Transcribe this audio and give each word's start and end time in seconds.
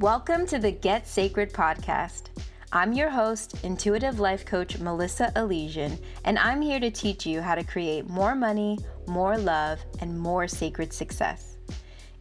Welcome 0.00 0.46
to 0.46 0.58
the 0.58 0.70
Get 0.70 1.06
Sacred 1.06 1.52
podcast. 1.52 2.30
I'm 2.72 2.94
your 2.94 3.10
host, 3.10 3.62
intuitive 3.64 4.18
life 4.18 4.46
coach 4.46 4.78
Melissa 4.78 5.30
Elysian, 5.36 5.98
and 6.24 6.38
I'm 6.38 6.62
here 6.62 6.80
to 6.80 6.90
teach 6.90 7.26
you 7.26 7.42
how 7.42 7.54
to 7.54 7.62
create 7.62 8.08
more 8.08 8.34
money, 8.34 8.78
more 9.06 9.36
love, 9.36 9.78
and 10.00 10.18
more 10.18 10.48
sacred 10.48 10.94
success. 10.94 11.58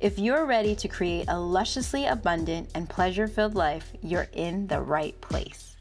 If 0.01 0.19
you're 0.19 0.45
ready 0.45 0.75
to 0.75 0.89
create 0.89 1.29
a 1.29 1.39
lusciously 1.39 2.05
abundant 2.05 2.69
and 2.75 2.89
pleasure 2.89 3.29
filled 3.29 3.55
life, 3.55 3.93
you're 4.01 4.27
in 4.33 4.67
the 4.67 4.81
right 4.81 5.15
place. 5.21 5.77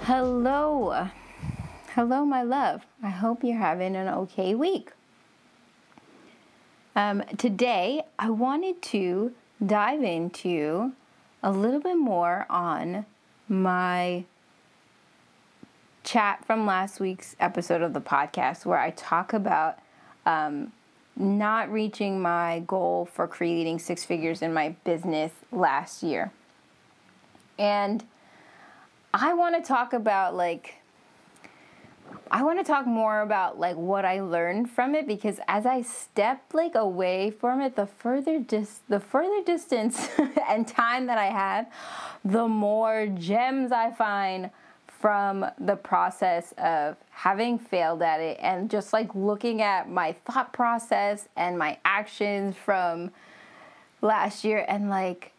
Hello. 0.00 1.08
Hello, 1.94 2.26
my 2.26 2.42
love. 2.42 2.82
I 3.02 3.08
hope 3.08 3.42
you're 3.42 3.56
having 3.56 3.96
an 3.96 4.08
okay 4.08 4.54
week. 4.54 4.92
Um, 6.94 7.22
today, 7.38 8.02
I 8.18 8.28
wanted 8.28 8.82
to 8.82 9.32
dive 9.64 10.02
into 10.02 10.92
a 11.42 11.50
little 11.50 11.80
bit 11.80 11.96
more 11.96 12.46
on 12.50 13.06
my 13.48 14.24
chat 16.04 16.44
from 16.44 16.66
last 16.66 17.00
week's 17.00 17.34
episode 17.40 17.80
of 17.80 17.94
the 17.94 18.00
podcast 18.00 18.66
where 18.66 18.78
I 18.78 18.90
talk 18.90 19.32
about 19.32 19.78
um, 20.26 20.72
not 21.16 21.72
reaching 21.72 22.20
my 22.20 22.62
goal 22.66 23.08
for 23.10 23.26
creating 23.26 23.78
six 23.78 24.04
figures 24.04 24.42
in 24.42 24.52
my 24.52 24.76
business 24.84 25.32
last 25.50 26.02
year. 26.02 26.30
And 27.58 28.04
I 29.14 29.32
want 29.32 29.56
to 29.56 29.62
talk 29.66 29.94
about 29.94 30.34
like 30.34 30.81
I 32.34 32.44
want 32.44 32.58
to 32.60 32.64
talk 32.64 32.86
more 32.86 33.20
about 33.20 33.60
like 33.60 33.76
what 33.76 34.06
I 34.06 34.22
learned 34.22 34.70
from 34.70 34.94
it 34.94 35.06
because 35.06 35.38
as 35.48 35.66
I 35.66 35.82
step 35.82 36.42
like 36.54 36.74
away 36.74 37.30
from 37.30 37.60
it, 37.60 37.76
the 37.76 37.86
further 37.86 38.38
dis- 38.40 38.80
the 38.88 39.00
further 39.00 39.44
distance 39.44 40.08
and 40.48 40.66
time 40.66 41.06
that 41.06 41.18
I 41.18 41.26
have, 41.26 41.70
the 42.24 42.48
more 42.48 43.06
gems 43.06 43.70
I 43.70 43.90
find 43.90 44.48
from 44.86 45.44
the 45.58 45.76
process 45.76 46.54
of 46.56 46.96
having 47.10 47.58
failed 47.58 48.00
at 48.00 48.20
it 48.20 48.38
and 48.40 48.70
just 48.70 48.94
like 48.94 49.14
looking 49.14 49.60
at 49.60 49.90
my 49.90 50.12
thought 50.12 50.54
process 50.54 51.28
and 51.36 51.58
my 51.58 51.76
actions 51.84 52.56
from 52.56 53.10
last 54.00 54.42
year 54.42 54.64
and 54.68 54.88
like 54.88 55.32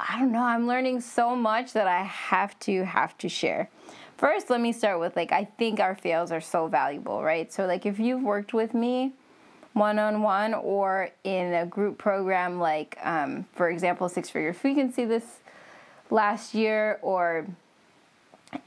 I 0.00 0.18
don't 0.18 0.32
know, 0.32 0.42
I'm 0.42 0.66
learning 0.66 1.00
so 1.02 1.36
much 1.36 1.74
that 1.74 1.86
I 1.86 2.02
have 2.02 2.58
to 2.60 2.84
have 2.84 3.16
to 3.18 3.28
share. 3.28 3.68
First, 4.22 4.50
let 4.50 4.60
me 4.60 4.70
start 4.70 5.00
with 5.00 5.16
like, 5.16 5.32
I 5.32 5.42
think 5.42 5.80
our 5.80 5.96
fails 5.96 6.30
are 6.30 6.40
so 6.40 6.68
valuable, 6.68 7.24
right? 7.24 7.52
So, 7.52 7.66
like, 7.66 7.86
if 7.86 7.98
you've 7.98 8.22
worked 8.22 8.54
with 8.54 8.72
me 8.72 9.14
one 9.72 9.98
on 9.98 10.22
one 10.22 10.54
or 10.54 11.10
in 11.24 11.52
a 11.52 11.66
group 11.66 11.98
program, 11.98 12.60
like, 12.60 12.96
um, 13.02 13.46
for 13.52 13.68
example, 13.68 14.08
Six 14.08 14.30
Figure 14.30 14.52
Frequency 14.52 15.06
this 15.06 15.24
last 16.08 16.54
year, 16.54 17.00
or 17.02 17.48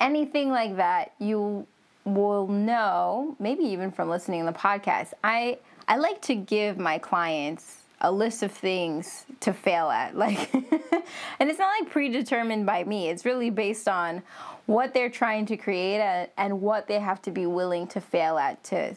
anything 0.01 0.49
like 0.49 0.75
that, 0.75 1.13
you 1.19 1.65
will 2.03 2.47
know, 2.49 3.37
maybe 3.39 3.63
even 3.63 3.91
from 3.91 4.09
listening 4.09 4.45
to 4.45 4.51
the 4.51 4.57
podcast, 4.57 5.13
I, 5.23 5.59
I 5.87 5.95
like 5.95 6.21
to 6.23 6.35
give 6.35 6.77
my 6.77 6.97
clients 6.97 7.77
a 8.01 8.11
list 8.11 8.43
of 8.43 8.51
things 8.51 9.25
to 9.39 9.53
fail 9.53 9.89
at 9.89 10.15
like 10.17 10.53
and 10.53 11.49
it's 11.49 11.59
not 11.59 11.71
like 11.79 11.89
predetermined 11.89 12.65
by 12.65 12.83
me. 12.83 13.09
It's 13.09 13.25
really 13.25 13.49
based 13.49 13.87
on 13.87 14.21
what 14.65 14.93
they're 14.93 15.09
trying 15.09 15.45
to 15.47 15.57
create 15.57 15.99
and, 15.99 16.29
and 16.37 16.61
what 16.61 16.87
they 16.87 16.99
have 16.99 17.21
to 17.23 17.31
be 17.31 17.45
willing 17.45 17.87
to 17.87 18.01
fail 18.01 18.37
at 18.37 18.63
to 18.65 18.95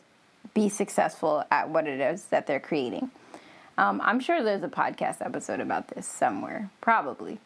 be 0.54 0.68
successful 0.68 1.44
at 1.50 1.68
what 1.68 1.86
it 1.86 2.00
is 2.00 2.24
that 2.26 2.46
they're 2.46 2.60
creating. 2.60 3.10
Um, 3.76 4.00
i'm 4.02 4.18
sure 4.18 4.42
there's 4.42 4.62
a 4.62 4.68
podcast 4.68 5.24
episode 5.24 5.60
about 5.60 5.88
this 5.88 6.06
somewhere 6.06 6.70
probably. 6.80 7.38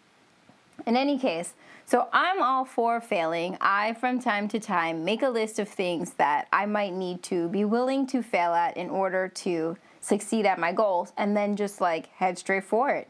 In 0.86 0.96
any 0.96 1.18
case 1.18 1.52
so 1.84 2.08
i'm 2.12 2.40
all 2.40 2.64
for 2.64 3.00
failing. 3.00 3.58
I 3.60 3.94
from 3.94 4.20
time 4.20 4.48
to 4.48 4.60
time 4.60 5.04
make 5.04 5.22
a 5.22 5.28
list 5.28 5.58
of 5.58 5.68
things 5.68 6.14
that 6.14 6.48
i 6.52 6.64
might 6.64 6.94
need 6.94 7.22
to 7.24 7.48
be 7.48 7.64
willing 7.64 8.06
to 8.08 8.22
fail 8.22 8.54
at 8.54 8.76
in 8.76 8.88
order 8.88 9.28
to 9.28 9.76
succeed 10.02 10.44
at 10.44 10.58
my 10.58 10.72
goals 10.72 11.12
and 11.16 11.34
then 11.34 11.56
just 11.56 11.80
like 11.80 12.08
head 12.14 12.36
straight 12.36 12.64
for 12.64 12.90
it. 12.90 13.08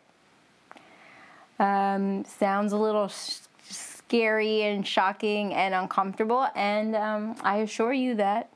Um, 1.58 2.24
sounds 2.24 2.72
a 2.72 2.76
little 2.76 3.08
sh- 3.08 3.38
scary 3.68 4.62
and 4.62 4.86
shocking 4.86 5.54
and 5.54 5.74
uncomfortable, 5.74 6.48
and 6.54 6.94
um, 6.94 7.36
I 7.42 7.58
assure 7.58 7.92
you 7.92 8.14
that 8.16 8.48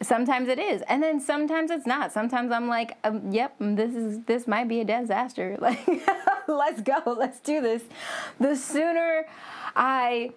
sometimes 0.00 0.48
it 0.48 0.58
is, 0.58 0.82
and 0.88 1.02
then 1.02 1.20
sometimes 1.20 1.70
it's 1.70 1.86
not. 1.86 2.12
Sometimes 2.12 2.50
I'm 2.50 2.68
like, 2.68 2.96
um, 3.04 3.30
"Yep, 3.30 3.54
this 3.60 3.94
is 3.94 4.20
this 4.24 4.46
might 4.46 4.68
be 4.68 4.80
a 4.80 4.84
disaster. 4.84 5.56
Like, 5.60 5.86
let's 6.48 6.80
go, 6.80 7.00
let's 7.06 7.38
do 7.40 7.60
this." 7.60 7.84
The 8.40 8.56
sooner 8.56 9.26
I 9.76 10.32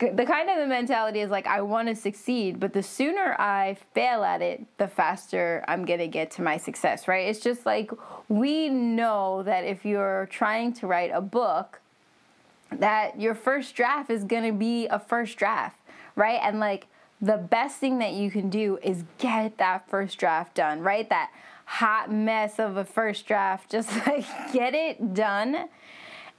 the 0.00 0.24
kind 0.24 0.48
of 0.48 0.56
the 0.56 0.66
mentality 0.66 1.20
is 1.20 1.30
like 1.30 1.46
I 1.46 1.60
want 1.60 1.88
to 1.88 1.94
succeed, 1.94 2.58
but 2.58 2.72
the 2.72 2.82
sooner 2.82 3.36
I 3.38 3.76
fail 3.94 4.24
at 4.24 4.42
it, 4.42 4.64
the 4.78 4.88
faster 4.88 5.64
I'm 5.68 5.84
going 5.84 6.00
to 6.00 6.08
get 6.08 6.30
to 6.32 6.42
my 6.42 6.56
success, 6.56 7.06
right? 7.06 7.28
It's 7.28 7.40
just 7.40 7.66
like 7.66 7.90
we 8.28 8.68
know 8.68 9.42
that 9.42 9.64
if 9.64 9.84
you're 9.84 10.26
trying 10.30 10.72
to 10.74 10.86
write 10.86 11.10
a 11.12 11.20
book, 11.20 11.80
that 12.72 13.20
your 13.20 13.34
first 13.34 13.74
draft 13.74 14.10
is 14.10 14.24
going 14.24 14.44
to 14.44 14.52
be 14.52 14.86
a 14.86 14.98
first 14.98 15.36
draft, 15.36 15.76
right? 16.16 16.40
And 16.42 16.60
like 16.60 16.86
the 17.20 17.36
best 17.36 17.78
thing 17.78 17.98
that 17.98 18.14
you 18.14 18.30
can 18.30 18.48
do 18.48 18.78
is 18.82 19.04
get 19.18 19.58
that 19.58 19.88
first 19.90 20.18
draft 20.18 20.54
done, 20.54 20.80
right? 20.80 21.08
That 21.10 21.30
hot 21.66 22.10
mess 22.10 22.58
of 22.58 22.76
a 22.76 22.84
first 22.84 23.26
draft, 23.26 23.70
just 23.70 23.90
like 24.06 24.24
get 24.52 24.74
it 24.74 25.14
done 25.14 25.68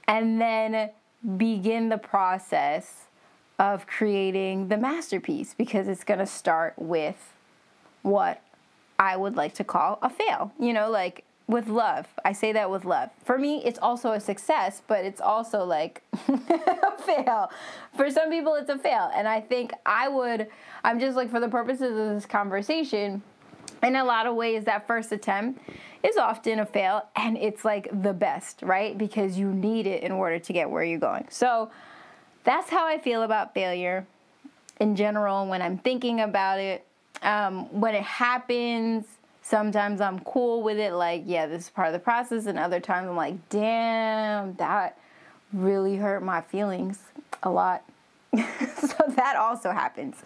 and 0.08 0.40
then 0.40 0.90
begin 1.36 1.88
the 1.88 1.98
process 1.98 3.06
of 3.58 3.86
creating 3.86 4.68
the 4.68 4.76
masterpiece 4.76 5.54
because 5.54 5.88
it's 5.88 6.04
going 6.04 6.20
to 6.20 6.26
start 6.26 6.74
with 6.76 7.32
what 8.02 8.42
I 8.98 9.16
would 9.16 9.36
like 9.36 9.54
to 9.54 9.64
call 9.64 9.98
a 10.02 10.10
fail. 10.10 10.52
You 10.58 10.72
know, 10.72 10.90
like 10.90 11.24
with 11.46 11.68
love. 11.68 12.06
I 12.24 12.32
say 12.32 12.52
that 12.52 12.70
with 12.70 12.84
love. 12.84 13.10
For 13.24 13.38
me, 13.38 13.62
it's 13.64 13.78
also 13.78 14.12
a 14.12 14.20
success, 14.20 14.82
but 14.86 15.04
it's 15.04 15.20
also 15.20 15.64
like 15.64 16.02
a 16.28 16.96
fail. 16.98 17.50
For 17.96 18.10
some 18.10 18.30
people, 18.30 18.54
it's 18.54 18.70
a 18.70 18.78
fail. 18.78 19.10
And 19.14 19.28
I 19.28 19.40
think 19.40 19.72
I 19.84 20.08
would, 20.08 20.48
I'm 20.84 20.98
just 20.98 21.16
like, 21.16 21.30
for 21.30 21.40
the 21.40 21.48
purposes 21.48 21.90
of 21.90 22.14
this 22.14 22.26
conversation, 22.26 23.22
in 23.82 23.96
a 23.96 24.04
lot 24.04 24.26
of 24.26 24.34
ways, 24.34 24.64
that 24.64 24.86
first 24.86 25.12
attempt 25.12 25.60
is 26.02 26.16
often 26.16 26.60
a 26.60 26.66
fail 26.66 27.06
and 27.16 27.36
it's 27.36 27.64
like 27.64 27.88
the 28.02 28.12
best, 28.12 28.62
right? 28.62 28.96
Because 28.96 29.38
you 29.38 29.52
need 29.52 29.86
it 29.86 30.02
in 30.02 30.12
order 30.12 30.38
to 30.38 30.52
get 30.52 30.70
where 30.70 30.84
you're 30.84 30.98
going. 30.98 31.26
So, 31.30 31.70
that's 32.44 32.70
how 32.70 32.86
I 32.86 32.98
feel 32.98 33.22
about 33.22 33.54
failure 33.54 34.06
in 34.80 34.96
general 34.96 35.46
when 35.46 35.62
I'm 35.62 35.78
thinking 35.78 36.20
about 36.20 36.58
it. 36.58 36.86
Um, 37.22 37.80
when 37.80 37.94
it 37.94 38.02
happens, 38.02 39.04
sometimes 39.42 40.00
I'm 40.00 40.18
cool 40.20 40.62
with 40.62 40.78
it, 40.78 40.92
like, 40.92 41.22
yeah, 41.26 41.46
this 41.46 41.64
is 41.64 41.70
part 41.70 41.88
of 41.88 41.92
the 41.92 41.98
process. 41.98 42.46
And 42.46 42.58
other 42.58 42.80
times 42.80 43.08
I'm 43.08 43.16
like, 43.16 43.48
damn, 43.48 44.54
that 44.56 44.98
really 45.52 45.96
hurt 45.96 46.22
my 46.22 46.40
feelings 46.40 46.98
a 47.42 47.50
lot. 47.50 47.84
so 48.32 49.04
that 49.08 49.36
also 49.36 49.70
happens. 49.70 50.16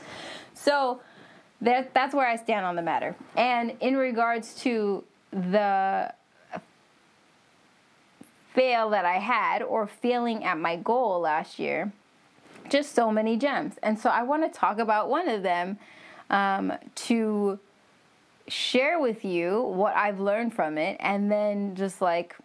So 0.54 1.00
that, 1.60 1.92
that's 1.92 2.14
where 2.14 2.26
I 2.26 2.36
stand 2.36 2.64
on 2.64 2.76
the 2.76 2.82
matter. 2.82 3.14
And 3.36 3.74
in 3.80 3.96
regards 3.96 4.54
to 4.62 5.04
the 5.32 6.14
fail 8.54 8.88
that 8.90 9.04
I 9.04 9.18
had 9.18 9.62
or 9.62 9.86
failing 9.86 10.44
at 10.44 10.58
my 10.58 10.76
goal 10.76 11.20
last 11.20 11.58
year, 11.58 11.92
just 12.70 12.94
so 12.94 13.10
many 13.10 13.36
gems. 13.36 13.74
And 13.82 13.98
so 13.98 14.10
I 14.10 14.22
want 14.22 14.50
to 14.50 14.58
talk 14.58 14.78
about 14.78 15.08
one 15.08 15.28
of 15.28 15.42
them 15.42 15.78
um, 16.30 16.72
to 16.94 17.58
share 18.48 19.00
with 19.00 19.24
you 19.24 19.62
what 19.62 19.94
I've 19.96 20.20
learned 20.20 20.54
from 20.54 20.78
it 20.78 20.96
and 21.00 21.30
then 21.30 21.74
just 21.74 22.00
like 22.00 22.36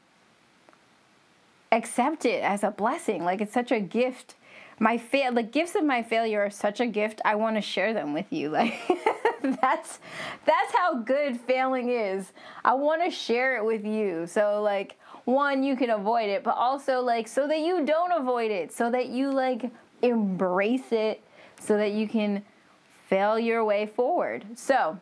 accept 1.71 2.25
it 2.25 2.43
as 2.43 2.63
a 2.63 2.71
blessing. 2.71 3.23
Like 3.23 3.41
it's 3.41 3.53
such 3.53 3.71
a 3.71 3.79
gift. 3.79 4.35
My 4.79 4.97
fail 4.97 5.33
the 5.33 5.43
gifts 5.43 5.75
of 5.75 5.83
my 5.83 6.01
failure 6.01 6.41
are 6.41 6.49
such 6.49 6.79
a 6.79 6.87
gift. 6.87 7.21
I 7.23 7.35
want 7.35 7.55
to 7.55 7.61
share 7.61 7.93
them 7.93 8.13
with 8.13 8.31
you. 8.31 8.55
Like 9.43 9.59
that's 9.59 9.99
that's 10.45 10.75
how 10.75 10.99
good 10.99 11.39
failing 11.41 11.89
is. 11.89 12.31
I 12.63 12.75
want 12.75 13.03
to 13.03 13.09
share 13.09 13.57
it 13.57 13.65
with 13.65 13.83
you. 13.83 14.27
So 14.27 14.61
like 14.61 14.99
one 15.25 15.63
you 15.63 15.75
can 15.75 15.89
avoid 15.89 16.29
it, 16.29 16.43
but 16.43 16.55
also 16.55 17.01
like 17.01 17.27
so 17.27 17.47
that 17.47 17.59
you 17.59 17.83
don't 17.85 18.11
avoid 18.11 18.51
it, 18.51 18.71
so 18.71 18.91
that 18.91 19.09
you 19.09 19.31
like 19.31 19.71
embrace 20.01 20.91
it 20.91 21.21
so 21.59 21.77
that 21.77 21.91
you 21.91 22.07
can 22.07 22.43
fail 23.07 23.37
your 23.37 23.63
way 23.63 23.85
forward. 23.85 24.45
So, 24.55 24.99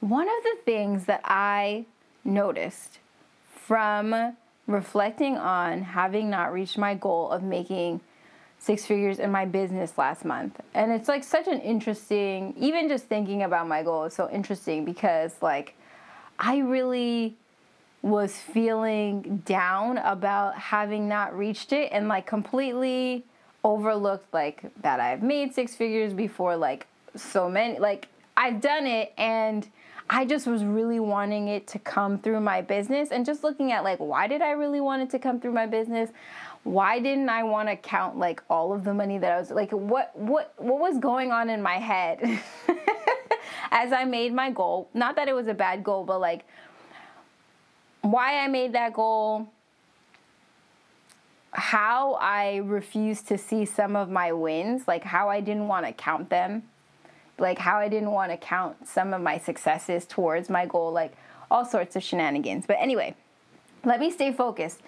one 0.00 0.28
of 0.28 0.42
the 0.42 0.56
things 0.64 1.04
that 1.04 1.20
I 1.24 1.84
noticed 2.24 2.98
from 3.52 4.36
reflecting 4.66 5.36
on 5.36 5.82
having 5.82 6.30
not 6.30 6.52
reached 6.52 6.78
my 6.78 6.94
goal 6.94 7.30
of 7.30 7.42
making 7.42 8.00
six 8.58 8.84
figures 8.84 9.18
in 9.18 9.30
my 9.30 9.44
business 9.44 9.96
last 9.96 10.24
month. 10.24 10.60
And 10.74 10.92
it's 10.92 11.08
like 11.08 11.24
such 11.24 11.48
an 11.48 11.60
interesting, 11.60 12.54
even 12.58 12.88
just 12.88 13.06
thinking 13.06 13.42
about 13.42 13.66
my 13.66 13.82
goal 13.82 14.04
is 14.04 14.14
so 14.14 14.30
interesting 14.30 14.84
because 14.84 15.32
like 15.40 15.74
I 16.38 16.58
really 16.58 17.36
was 18.02 18.36
feeling 18.36 19.42
down 19.44 19.98
about 19.98 20.56
having 20.56 21.08
not 21.08 21.36
reached 21.36 21.72
it 21.72 21.90
and 21.92 22.08
like 22.08 22.26
completely 22.26 23.24
overlooked 23.64 24.32
like 24.32 24.64
that 24.82 25.00
I've 25.00 25.22
made 25.22 25.54
six 25.54 25.74
figures 25.74 26.12
before 26.12 26.56
like 26.56 26.86
so 27.14 27.48
many 27.48 27.78
like 27.78 28.08
I've 28.36 28.60
done 28.60 28.86
it 28.86 29.12
and 29.18 29.68
I 30.08 30.24
just 30.24 30.46
was 30.46 30.64
really 30.64 30.98
wanting 30.98 31.48
it 31.48 31.66
to 31.68 31.78
come 31.78 32.18
through 32.18 32.40
my 32.40 32.62
business 32.62 33.10
and 33.10 33.24
just 33.24 33.44
looking 33.44 33.70
at 33.72 33.84
like 33.84 33.98
why 33.98 34.26
did 34.26 34.42
I 34.42 34.52
really 34.52 34.80
want 34.80 35.02
it 35.02 35.10
to 35.10 35.18
come 35.18 35.40
through 35.40 35.52
my 35.52 35.66
business? 35.66 36.10
Why 36.62 36.98
didn't 36.98 37.28
I 37.28 37.42
want 37.42 37.68
to 37.68 37.76
count 37.76 38.18
like 38.18 38.42
all 38.50 38.72
of 38.72 38.84
the 38.84 38.94
money 38.94 39.18
that 39.18 39.32
I 39.32 39.38
was 39.38 39.50
like 39.50 39.70
what 39.72 40.16
what 40.16 40.54
what 40.56 40.80
was 40.80 40.98
going 40.98 41.32
on 41.32 41.50
in 41.50 41.62
my 41.62 41.76
head 41.76 42.40
as 43.70 43.92
I 43.92 44.04
made 44.04 44.32
my 44.32 44.50
goal? 44.50 44.88
Not 44.94 45.16
that 45.16 45.28
it 45.28 45.34
was 45.34 45.48
a 45.48 45.54
bad 45.54 45.84
goal, 45.84 46.04
but 46.04 46.20
like 46.20 46.44
why 48.02 48.42
I 48.42 48.48
made 48.48 48.72
that 48.72 48.94
goal, 48.94 49.48
how 51.52 52.14
I 52.14 52.56
refused 52.58 53.28
to 53.28 53.38
see 53.38 53.64
some 53.64 53.96
of 53.96 54.08
my 54.08 54.32
wins, 54.32 54.86
like 54.86 55.04
how 55.04 55.28
I 55.28 55.40
didn't 55.40 55.68
want 55.68 55.86
to 55.86 55.92
count 55.92 56.30
them, 56.30 56.64
like 57.38 57.58
how 57.58 57.78
I 57.78 57.88
didn't 57.88 58.12
want 58.12 58.30
to 58.30 58.36
count 58.36 58.86
some 58.86 59.12
of 59.12 59.20
my 59.20 59.38
successes 59.38 60.06
towards 60.06 60.48
my 60.48 60.66
goal, 60.66 60.92
like 60.92 61.12
all 61.50 61.64
sorts 61.64 61.96
of 61.96 62.02
shenanigans. 62.02 62.66
But 62.66 62.76
anyway, 62.80 63.16
let 63.84 63.98
me 63.98 64.10
stay 64.10 64.32
focused. 64.32 64.80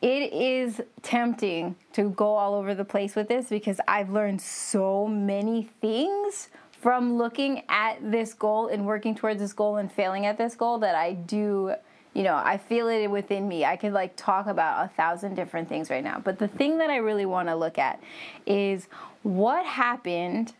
It 0.00 0.32
is 0.32 0.80
tempting 1.02 1.74
to 1.92 2.10
go 2.10 2.36
all 2.36 2.54
over 2.54 2.74
the 2.74 2.84
place 2.84 3.16
with 3.16 3.28
this 3.28 3.48
because 3.48 3.80
I've 3.88 4.10
learned 4.10 4.40
so 4.40 5.08
many 5.08 5.68
things 5.80 6.48
from 6.70 7.18
looking 7.18 7.64
at 7.68 7.98
this 8.00 8.32
goal 8.32 8.68
and 8.68 8.86
working 8.86 9.16
towards 9.16 9.40
this 9.40 9.52
goal 9.52 9.76
and 9.76 9.90
failing 9.90 10.24
at 10.24 10.38
this 10.38 10.54
goal 10.54 10.78
that 10.78 10.94
I 10.94 11.14
do 11.14 11.74
you 12.18 12.24
know, 12.24 12.34
I 12.34 12.58
feel 12.58 12.88
it 12.88 13.06
within 13.06 13.46
me. 13.46 13.64
I 13.64 13.76
could 13.76 13.92
like 13.92 14.16
talk 14.16 14.48
about 14.48 14.84
a 14.84 14.88
thousand 14.88 15.36
different 15.36 15.68
things 15.68 15.88
right 15.88 16.02
now. 16.02 16.18
But 16.18 16.40
the 16.40 16.48
thing 16.48 16.78
that 16.78 16.90
I 16.90 16.96
really 16.96 17.26
want 17.26 17.46
to 17.46 17.54
look 17.54 17.78
at 17.78 18.02
is 18.44 18.88
what 19.22 19.64
happened 19.64 20.52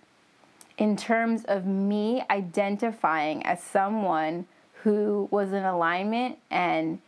in 0.76 0.96
terms 0.96 1.44
of 1.46 1.66
me 1.66 2.22
identifying 2.31 3.44
as 3.44 3.60
someone 3.60 4.46
who 4.84 5.26
was 5.32 5.52
in 5.52 5.64
alignment 5.64 6.38
and 6.49 7.00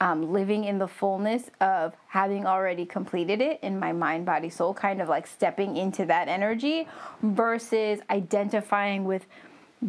um, 0.00 0.32
living 0.32 0.62
in 0.62 0.78
the 0.78 0.86
fullness 0.86 1.50
of 1.60 1.92
having 2.06 2.46
already 2.46 2.86
completed 2.86 3.40
it 3.40 3.58
in 3.62 3.80
my 3.80 3.90
mind, 3.90 4.24
body, 4.24 4.48
soul, 4.48 4.72
kind 4.72 5.02
of 5.02 5.08
like 5.08 5.26
stepping 5.26 5.76
into 5.76 6.04
that 6.04 6.28
energy 6.28 6.86
versus 7.20 7.98
identifying 8.10 9.02
with 9.02 9.26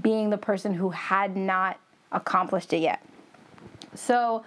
being 0.01 0.31
the 0.31 0.38
person 0.39 0.73
who 0.73 0.89
had 0.89 1.38
not 1.38 1.79
accomplished 2.11 2.73
it 2.73 2.79
yet. 2.79 3.03
So, 3.99 4.43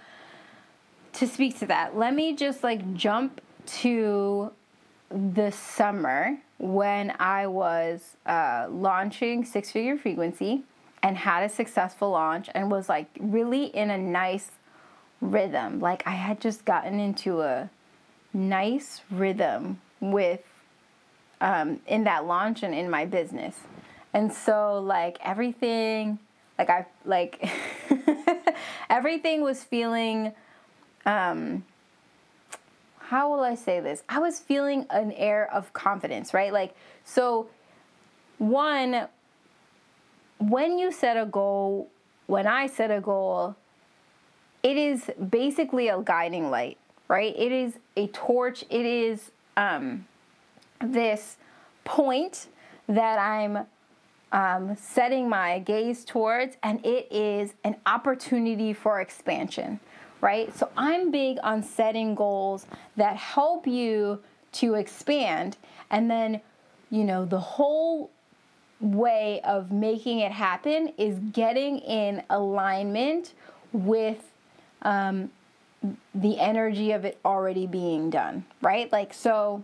to 1.13 1.27
speak 1.27 1.59
to 1.59 1.67
that, 1.67 1.95
let 1.97 2.13
me 2.13 2.35
just 2.35 2.63
like 2.63 2.93
jump 2.93 3.39
to 3.65 4.51
the 5.09 5.51
summer 5.51 6.37
when 6.57 7.13
I 7.19 7.47
was 7.47 8.17
uh, 8.25 8.67
launching 8.69 9.45
Six 9.45 9.71
Figure 9.71 9.97
Frequency 9.97 10.63
and 11.03 11.17
had 11.17 11.43
a 11.43 11.49
successful 11.49 12.11
launch 12.11 12.49
and 12.55 12.71
was 12.71 12.89
like 12.89 13.07
really 13.19 13.65
in 13.65 13.91
a 13.91 13.97
nice 13.97 14.51
rhythm. 15.21 15.79
Like 15.79 16.05
I 16.07 16.11
had 16.11 16.41
just 16.41 16.65
gotten 16.65 16.99
into 16.99 17.41
a 17.41 17.69
nice 18.33 19.01
rhythm 19.11 19.81
with 19.99 20.43
um, 21.41 21.79
in 21.85 22.05
that 22.05 22.25
launch 22.25 22.63
and 22.63 22.73
in 22.73 22.89
my 22.89 23.05
business. 23.05 23.55
And 24.13 24.33
so 24.33 24.79
like 24.79 25.17
everything 25.21 26.19
like 26.57 26.69
I 26.69 26.85
like 27.05 27.49
everything 28.89 29.41
was 29.41 29.63
feeling 29.63 30.33
um 31.05 31.63
how 32.99 33.29
will 33.29 33.43
I 33.43 33.53
say 33.53 33.79
this? 33.79 34.01
I 34.09 34.17
was 34.17 34.39
feeling 34.39 34.87
an 34.89 35.11
air 35.11 35.47
of 35.53 35.71
confidence, 35.73 36.33
right? 36.33 36.51
Like 36.51 36.73
so 37.03 37.47
one 38.39 39.07
when 40.39 40.77
you 40.77 40.91
set 40.91 41.15
a 41.15 41.25
goal, 41.25 41.89
when 42.27 42.47
I 42.47 42.67
set 42.67 42.91
a 42.91 42.99
goal, 42.99 43.55
it 44.61 44.77
is 44.77 45.09
basically 45.29 45.89
a 45.89 46.01
guiding 46.01 46.49
light, 46.49 46.77
right? 47.07 47.33
It 47.37 47.51
is 47.51 47.77
a 47.95 48.07
torch. 48.07 48.63
It 48.69 48.85
is 48.85 49.31
um, 49.57 50.07
this 50.81 51.37
point 51.83 52.47
that 52.87 53.19
I'm 53.19 53.65
um, 54.33 54.75
setting 54.75 55.29
my 55.29 55.59
gaze 55.59 56.03
towards, 56.03 56.57
and 56.63 56.83
it 56.83 57.07
is 57.11 57.53
an 57.63 57.77
opportunity 57.85 58.73
for 58.73 58.99
expansion, 58.99 59.79
right? 60.21 60.53
So 60.57 60.69
I'm 60.75 61.11
big 61.11 61.37
on 61.43 61.61
setting 61.61 62.15
goals 62.15 62.65
that 62.97 63.15
help 63.15 63.67
you 63.67 64.21
to 64.53 64.73
expand, 64.73 65.57
and 65.91 66.09
then, 66.09 66.41
you 66.89 67.03
know, 67.03 67.25
the 67.25 67.39
whole 67.39 68.09
way 68.81 69.39
of 69.45 69.71
making 69.71 70.19
it 70.19 70.31
happen 70.31 70.91
is 70.97 71.19
getting 71.31 71.77
in 71.77 72.23
alignment 72.29 73.33
with 73.71 74.31
um, 74.81 75.31
the 76.15 76.39
energy 76.39 76.91
of 76.91 77.05
it 77.05 77.19
already 77.23 77.67
being 77.67 78.09
done, 78.09 78.45
right? 78.61 78.91
Like, 78.91 79.13
so 79.13 79.63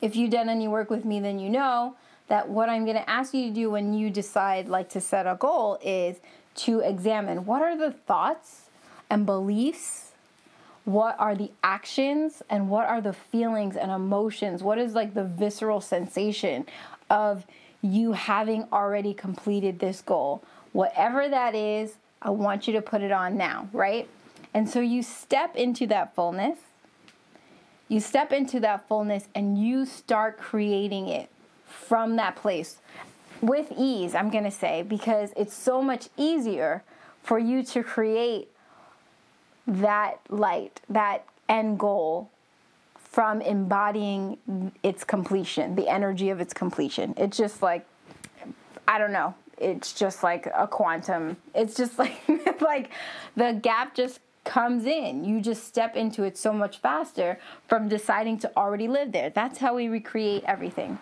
if 0.00 0.16
you've 0.16 0.30
done 0.30 0.48
any 0.48 0.68
work 0.68 0.90
with 0.90 1.04
me, 1.04 1.20
then 1.20 1.38
you 1.38 1.50
know 1.50 1.96
that 2.28 2.48
what 2.48 2.68
I'm 2.68 2.84
going 2.84 2.96
to 2.96 3.08
ask 3.08 3.34
you 3.34 3.48
to 3.48 3.54
do 3.54 3.70
when 3.70 3.94
you 3.94 4.10
decide 4.10 4.68
like 4.68 4.88
to 4.90 5.00
set 5.00 5.26
a 5.26 5.34
goal 5.34 5.78
is 5.82 6.18
to 6.56 6.80
examine 6.80 7.46
what 7.46 7.62
are 7.62 7.76
the 7.76 7.92
thoughts 7.92 8.70
and 9.10 9.26
beliefs 9.26 10.08
what 10.88 11.16
are 11.18 11.34
the 11.34 11.50
actions 11.62 12.42
and 12.48 12.70
what 12.70 12.88
are 12.88 13.02
the 13.02 13.12
feelings 13.12 13.76
and 13.76 13.90
emotions? 13.90 14.62
What 14.62 14.78
is 14.78 14.94
like 14.94 15.12
the 15.12 15.22
visceral 15.22 15.82
sensation 15.82 16.64
of 17.10 17.44
you 17.82 18.12
having 18.12 18.66
already 18.72 19.12
completed 19.12 19.80
this 19.80 20.00
goal? 20.00 20.42
Whatever 20.72 21.28
that 21.28 21.54
is 21.54 21.96
i 22.20 22.30
want 22.30 22.66
you 22.66 22.72
to 22.72 22.80
put 22.80 23.02
it 23.02 23.12
on 23.12 23.36
now 23.36 23.68
right? 23.74 24.08
And 24.54 24.66
so 24.68 24.80
you 24.80 25.02
step 25.02 25.54
into 25.56 25.86
that 25.88 26.14
fullness. 26.14 26.58
You 27.88 28.00
step 28.00 28.32
into 28.32 28.58
that 28.60 28.88
fullness 28.88 29.28
and 29.34 29.62
you 29.62 29.84
start 29.84 30.38
creating 30.38 31.08
it 31.08 31.28
from 31.68 32.16
that 32.16 32.36
place 32.36 32.78
with 33.40 33.72
ease, 33.76 34.14
I'm 34.14 34.30
going 34.30 34.44
to 34.44 34.50
say, 34.50 34.82
because 34.82 35.32
it's 35.36 35.54
so 35.54 35.80
much 35.82 36.08
easier 36.16 36.82
for 37.22 37.38
you 37.38 37.62
to 37.62 37.82
create 37.82 38.48
that 39.66 40.20
light, 40.28 40.80
that 40.88 41.24
end 41.48 41.78
goal 41.78 42.30
from 42.96 43.40
embodying 43.40 44.72
its 44.82 45.04
completion, 45.04 45.74
the 45.74 45.88
energy 45.88 46.30
of 46.30 46.40
its 46.40 46.52
completion. 46.52 47.14
It's 47.16 47.36
just 47.36 47.62
like, 47.62 47.86
I 48.86 48.98
don't 48.98 49.12
know. 49.12 49.34
It's 49.58 49.92
just 49.92 50.22
like 50.22 50.46
a 50.54 50.66
quantum. 50.66 51.36
It's 51.54 51.74
just 51.74 51.98
like 51.98 52.20
like 52.60 52.90
the 53.36 53.58
gap 53.60 53.94
just 53.94 54.20
comes 54.44 54.86
in. 54.86 55.24
You 55.24 55.40
just 55.40 55.64
step 55.64 55.96
into 55.96 56.22
it 56.22 56.38
so 56.38 56.52
much 56.52 56.78
faster 56.78 57.38
from 57.66 57.88
deciding 57.88 58.38
to 58.38 58.52
already 58.56 58.88
live 58.88 59.12
there. 59.12 59.30
That's 59.30 59.58
how 59.58 59.74
we 59.74 59.88
recreate 59.88 60.44
everything. 60.46 60.98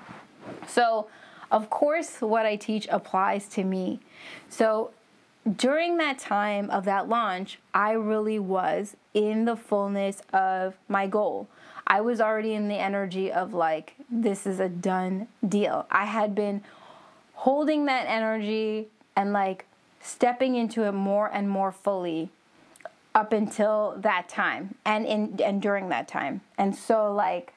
So, 0.67 1.09
of 1.50 1.71
course, 1.71 2.21
what 2.21 2.47
I 2.47 2.57
teach 2.57 2.88
applies 2.91 3.49
to 3.50 3.65
me. 3.65 4.00
So, 4.49 4.91
during 5.57 5.97
that 5.99 6.19
time 6.19 6.71
of 6.71 6.85
that 6.87 7.09
launch, 7.09 7.61
I 7.73 7.93
really 7.93 8.38
was 8.38 8.97
in 9.15 9.45
the 9.45 9.57
fullness 9.57 10.21
of 10.33 10.75
my 10.88 11.07
goal. 11.07 11.47
I 11.87 12.00
was 12.00 12.21
already 12.21 12.53
in 12.55 12.67
the 12.67 12.75
energy 12.75 13.31
of 13.31 13.55
like, 13.55 13.95
this 14.11 14.45
is 14.45 14.59
a 14.59 14.69
done 14.69 15.29
deal. 15.47 15.87
I 15.88 16.07
had 16.07 16.35
been 16.35 16.62
holding 17.35 17.85
that 17.87 18.07
energy 18.09 18.88
and 19.15 19.33
like 19.33 19.67
stepping 20.00 20.57
into 20.57 20.83
it 20.83 20.93
more 20.93 21.33
and 21.33 21.49
more 21.49 21.71
fully 21.71 22.31
up 23.15 23.33
until 23.33 23.95
that 23.99 24.29
time 24.29 24.75
and 24.85 25.07
in 25.07 25.41
and 25.43 25.62
during 25.62 25.88
that 25.88 26.09
time. 26.09 26.41
And 26.59 26.75
so 26.75 27.12
like 27.12 27.55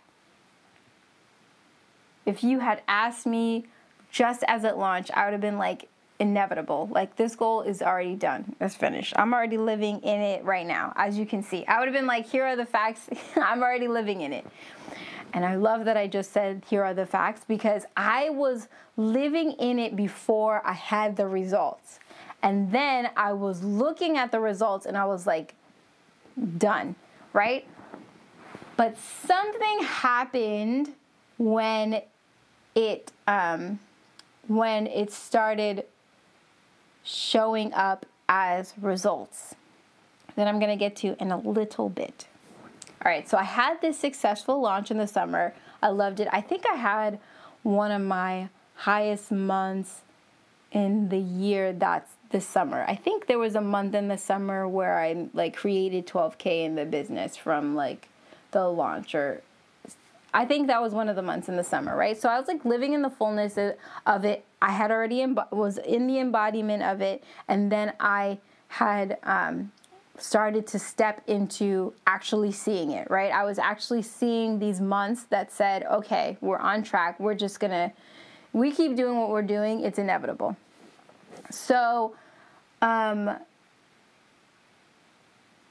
if 2.29 2.43
you 2.43 2.59
had 2.59 2.83
asked 2.87 3.25
me 3.25 3.65
just 4.11 4.43
as 4.47 4.63
it 4.63 4.77
launched, 4.77 5.11
I 5.15 5.25
would 5.25 5.31
have 5.31 5.41
been 5.41 5.57
like, 5.57 5.89
inevitable. 6.19 6.89
Like 6.91 7.15
this 7.15 7.35
goal 7.35 7.61
is 7.61 7.81
already 7.81 8.15
done. 8.15 8.55
It's 8.59 8.75
finished. 8.75 9.13
I'm 9.15 9.33
already 9.33 9.57
living 9.57 10.01
in 10.01 10.19
it 10.19 10.43
right 10.43 10.67
now, 10.67 10.93
as 10.95 11.17
you 11.17 11.25
can 11.25 11.41
see. 11.41 11.65
I 11.65 11.79
would 11.79 11.87
have 11.87 11.95
been 11.95 12.07
like, 12.07 12.27
here 12.27 12.43
are 12.43 12.57
the 12.57 12.65
facts. 12.65 13.09
I'm 13.37 13.63
already 13.63 13.87
living 13.87 14.21
in 14.21 14.33
it. 14.33 14.45
And 15.33 15.45
I 15.45 15.55
love 15.55 15.85
that 15.85 15.95
I 15.95 16.07
just 16.07 16.31
said, 16.31 16.63
here 16.69 16.83
are 16.83 16.93
the 16.93 17.05
facts, 17.05 17.41
because 17.47 17.85
I 17.95 18.31
was 18.31 18.67
living 18.97 19.53
in 19.53 19.79
it 19.79 19.95
before 19.95 20.61
I 20.65 20.73
had 20.73 21.15
the 21.15 21.27
results. 21.27 21.99
And 22.41 22.71
then 22.71 23.09
I 23.15 23.33
was 23.33 23.63
looking 23.63 24.17
at 24.17 24.31
the 24.31 24.39
results 24.39 24.85
and 24.85 24.97
I 24.97 25.05
was 25.05 25.25
like, 25.25 25.55
done, 26.57 26.95
right? 27.31 27.65
But 28.75 28.97
something 28.97 29.83
happened 29.83 30.93
when 31.37 32.01
it 32.79 33.11
um, 33.27 33.79
when 34.47 34.87
it 34.87 35.11
started 35.11 35.85
showing 37.03 37.73
up 37.73 38.05
as 38.27 38.73
results 38.79 39.55
that 40.35 40.47
I'm 40.47 40.59
going 40.59 40.69
to 40.71 40.77
get 40.77 40.95
to 40.97 41.15
in 41.21 41.31
a 41.31 41.37
little 41.37 41.89
bit. 41.89 42.27
All 43.03 43.11
right, 43.11 43.27
so 43.27 43.37
I 43.37 43.43
had 43.43 43.81
this 43.81 43.97
successful 43.97 44.61
launch 44.61 44.91
in 44.91 44.97
the 44.97 45.07
summer. 45.07 45.53
I 45.81 45.89
loved 45.89 46.19
it. 46.19 46.27
I 46.31 46.41
think 46.41 46.65
I 46.65 46.75
had 46.75 47.19
one 47.63 47.91
of 47.91 48.01
my 48.01 48.49
highest 48.75 49.31
months 49.31 50.01
in 50.71 51.09
the 51.09 51.17
year 51.17 51.73
that's 51.73 52.11
this 52.29 52.45
summer. 52.45 52.85
I 52.87 52.95
think 52.95 53.25
there 53.25 53.39
was 53.39 53.55
a 53.55 53.61
month 53.61 53.95
in 53.95 54.07
the 54.07 54.17
summer 54.17 54.67
where 54.67 54.99
I 54.99 55.27
like 55.33 55.55
created 55.55 56.07
12k 56.07 56.65
in 56.65 56.75
the 56.75 56.85
business 56.85 57.35
from 57.35 57.75
like 57.75 58.07
the 58.51 58.67
launch 58.67 59.15
or 59.15 59.41
I 60.33 60.45
think 60.45 60.67
that 60.67 60.81
was 60.81 60.93
one 60.93 61.09
of 61.09 61.15
the 61.15 61.21
months 61.21 61.49
in 61.49 61.55
the 61.55 61.63
summer, 61.63 61.95
right? 61.95 62.19
So 62.19 62.29
I 62.29 62.37
was 62.37 62.47
like 62.47 62.63
living 62.63 62.93
in 62.93 63.01
the 63.01 63.09
fullness 63.09 63.57
of 64.05 64.25
it. 64.25 64.45
I 64.61 64.71
had 64.71 64.91
already 64.91 65.17
emb- 65.17 65.51
was 65.51 65.77
in 65.77 66.07
the 66.07 66.19
embodiment 66.19 66.83
of 66.83 67.01
it, 67.01 67.23
and 67.47 67.71
then 67.71 67.93
I 67.99 68.39
had 68.67 69.17
um, 69.23 69.71
started 70.17 70.67
to 70.67 70.79
step 70.79 71.23
into 71.27 71.93
actually 72.05 72.51
seeing 72.51 72.91
it, 72.91 73.09
right? 73.09 73.31
I 73.31 73.43
was 73.43 73.57
actually 73.57 74.03
seeing 74.03 74.59
these 74.59 74.79
months 74.79 75.23
that 75.29 75.51
said, 75.51 75.83
okay, 75.83 76.37
we're 76.41 76.59
on 76.59 76.83
track. 76.83 77.19
We're 77.19 77.35
just 77.35 77.59
gonna, 77.59 77.91
we 78.53 78.71
keep 78.71 78.95
doing 78.95 79.17
what 79.17 79.29
we're 79.29 79.41
doing. 79.41 79.83
It's 79.83 79.97
inevitable. 79.97 80.55
So, 81.49 82.15
um, 82.81 83.37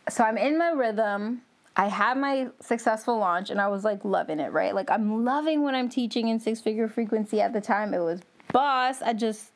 so 0.09 0.25
I'm 0.25 0.39
in 0.39 0.59
my 0.59 0.71
rhythm. 0.71 1.43
I 1.79 1.87
had 1.87 2.19
my 2.19 2.49
successful 2.61 3.19
launch 3.19 3.51
and 3.51 3.61
I 3.61 3.69
was 3.69 3.85
like 3.85 4.05
loving 4.05 4.41
it, 4.41 4.53
right? 4.53 4.75
Like 4.75 4.91
I'm 4.91 5.25
loving 5.25 5.63
what 5.63 5.77
I'm 5.77 5.89
teaching 5.89 6.27
in 6.27 6.41
six 6.41 6.61
figure 6.61 6.89
frequency 6.89 7.41
at 7.41 7.53
the 7.53 7.61
time. 7.61 7.95
It 7.95 8.01
was 8.01 8.21
boss. 8.53 9.01
I 9.01 9.13
just 9.13 9.53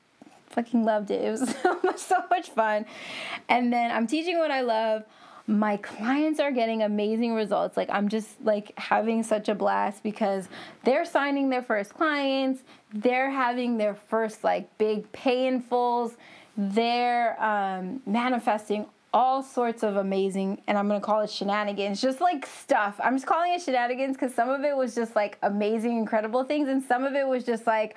fucking 0.51 0.85
loved 0.85 1.11
it. 1.11 1.25
It 1.25 1.31
was 1.33 1.53
so 1.63 1.81
much, 1.83 1.99
so 1.99 2.19
much 2.31 2.51
fun. 2.51 2.87
And 3.49 3.73
then 3.73 3.91
I'm 3.91 4.07
teaching 4.07 4.39
what 4.39 4.53
I 4.53 4.61
love. 4.61 5.03
My 5.49 5.77
clients 5.79 6.39
are 6.39 6.53
getting 6.53 6.85
amazing 6.85 7.35
results. 7.35 7.77
Like 7.77 7.91
I'm 7.91 8.09
just 8.09 8.41
like 8.45 8.73
having 8.79 9.25
such 9.25 9.49
a 9.49 9.55
blast 9.57 10.05
because 10.05 10.49
they're 10.85 11.05
signing 11.05 11.51
their 11.51 11.63
first 11.63 11.93
clients. 11.93 12.63
They're 12.95 13.33
having 13.33 13.79
their 13.79 13.97
first 13.97 14.45
like 14.45 14.79
big 14.79 15.11
pay 15.11 15.49
in 15.49 15.61
fulls. 15.61 16.17
They're 16.57 17.43
um, 17.43 18.01
manifesting 18.07 18.87
all 19.13 19.43
sorts 19.43 19.83
of 19.83 19.97
amazing, 19.97 20.63
and 20.67 20.79
I'm 20.79 20.89
gonna 20.89 21.01
call 21.01 21.21
it 21.21 21.31
shenanigans, 21.31 22.01
just 22.01 22.21
like 22.21 22.47
stuff. 22.47 22.99
I'm 23.03 23.17
just 23.17 23.27
calling 23.27 23.53
it 23.53 23.61
shenanigans 23.61 24.17
because 24.17 24.35
some 24.35 24.49
of 24.49 24.65
it 24.65 24.77
was 24.77 24.95
just 24.95 25.15
like 25.15 25.39
amazing, 25.43 25.99
incredible 25.99 26.45
things, 26.45 26.69
and 26.69 26.83
some 26.83 27.05
of 27.05 27.15
it 27.15 27.27
was 27.27 27.45
just 27.45 27.67
like, 27.67 27.95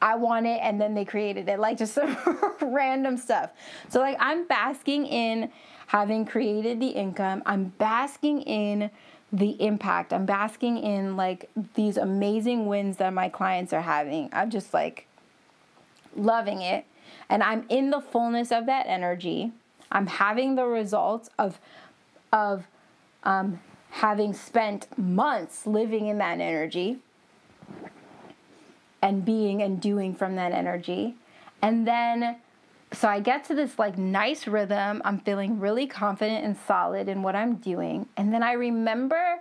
I 0.00 0.16
want 0.16 0.46
it, 0.46 0.58
and 0.62 0.80
then 0.80 0.94
they 0.94 1.04
created 1.04 1.48
it, 1.48 1.60
like 1.60 1.78
just 1.78 1.94
some 1.94 2.16
random 2.60 3.16
stuff. 3.16 3.50
So, 3.88 4.00
like, 4.00 4.16
I'm 4.18 4.46
basking 4.46 5.06
in 5.06 5.50
having 5.86 6.26
created 6.26 6.80
the 6.80 6.88
income, 6.88 7.42
I'm 7.46 7.66
basking 7.78 8.42
in 8.42 8.90
the 9.32 9.50
impact, 9.62 10.12
I'm 10.12 10.26
basking 10.26 10.76
in 10.76 11.16
like 11.16 11.50
these 11.74 11.96
amazing 11.96 12.66
wins 12.66 12.96
that 12.96 13.14
my 13.14 13.28
clients 13.28 13.72
are 13.72 13.80
having. 13.80 14.28
I'm 14.32 14.50
just 14.50 14.74
like 14.74 15.06
loving 16.16 16.62
it, 16.62 16.84
and 17.28 17.44
I'm 17.44 17.64
in 17.68 17.90
the 17.90 18.00
fullness 18.00 18.50
of 18.50 18.66
that 18.66 18.86
energy 18.88 19.52
I'm 19.92 20.06
having 20.06 20.56
the 20.56 20.66
results 20.66 21.30
of 21.38 21.60
of 22.32 22.66
um, 23.24 23.60
having 23.90 24.32
spent 24.32 24.86
months 24.98 25.66
living 25.66 26.06
in 26.06 26.18
that 26.18 26.40
energy 26.40 26.98
and 29.02 29.24
being 29.24 29.62
and 29.62 29.80
doing 29.80 30.14
from 30.14 30.36
that 30.36 30.52
energy. 30.52 31.14
And 31.60 31.86
then 31.86 32.36
so 32.92 33.08
I 33.08 33.20
get 33.20 33.44
to 33.44 33.54
this 33.54 33.78
like 33.78 33.96
nice 33.96 34.46
rhythm. 34.46 35.02
I'm 35.04 35.20
feeling 35.20 35.60
really 35.60 35.86
confident 35.86 36.44
and 36.44 36.56
solid 36.66 37.08
in 37.08 37.22
what 37.22 37.34
I'm 37.34 37.56
doing. 37.56 38.08
And 38.16 38.32
then 38.32 38.42
I 38.42 38.52
remember 38.52 39.38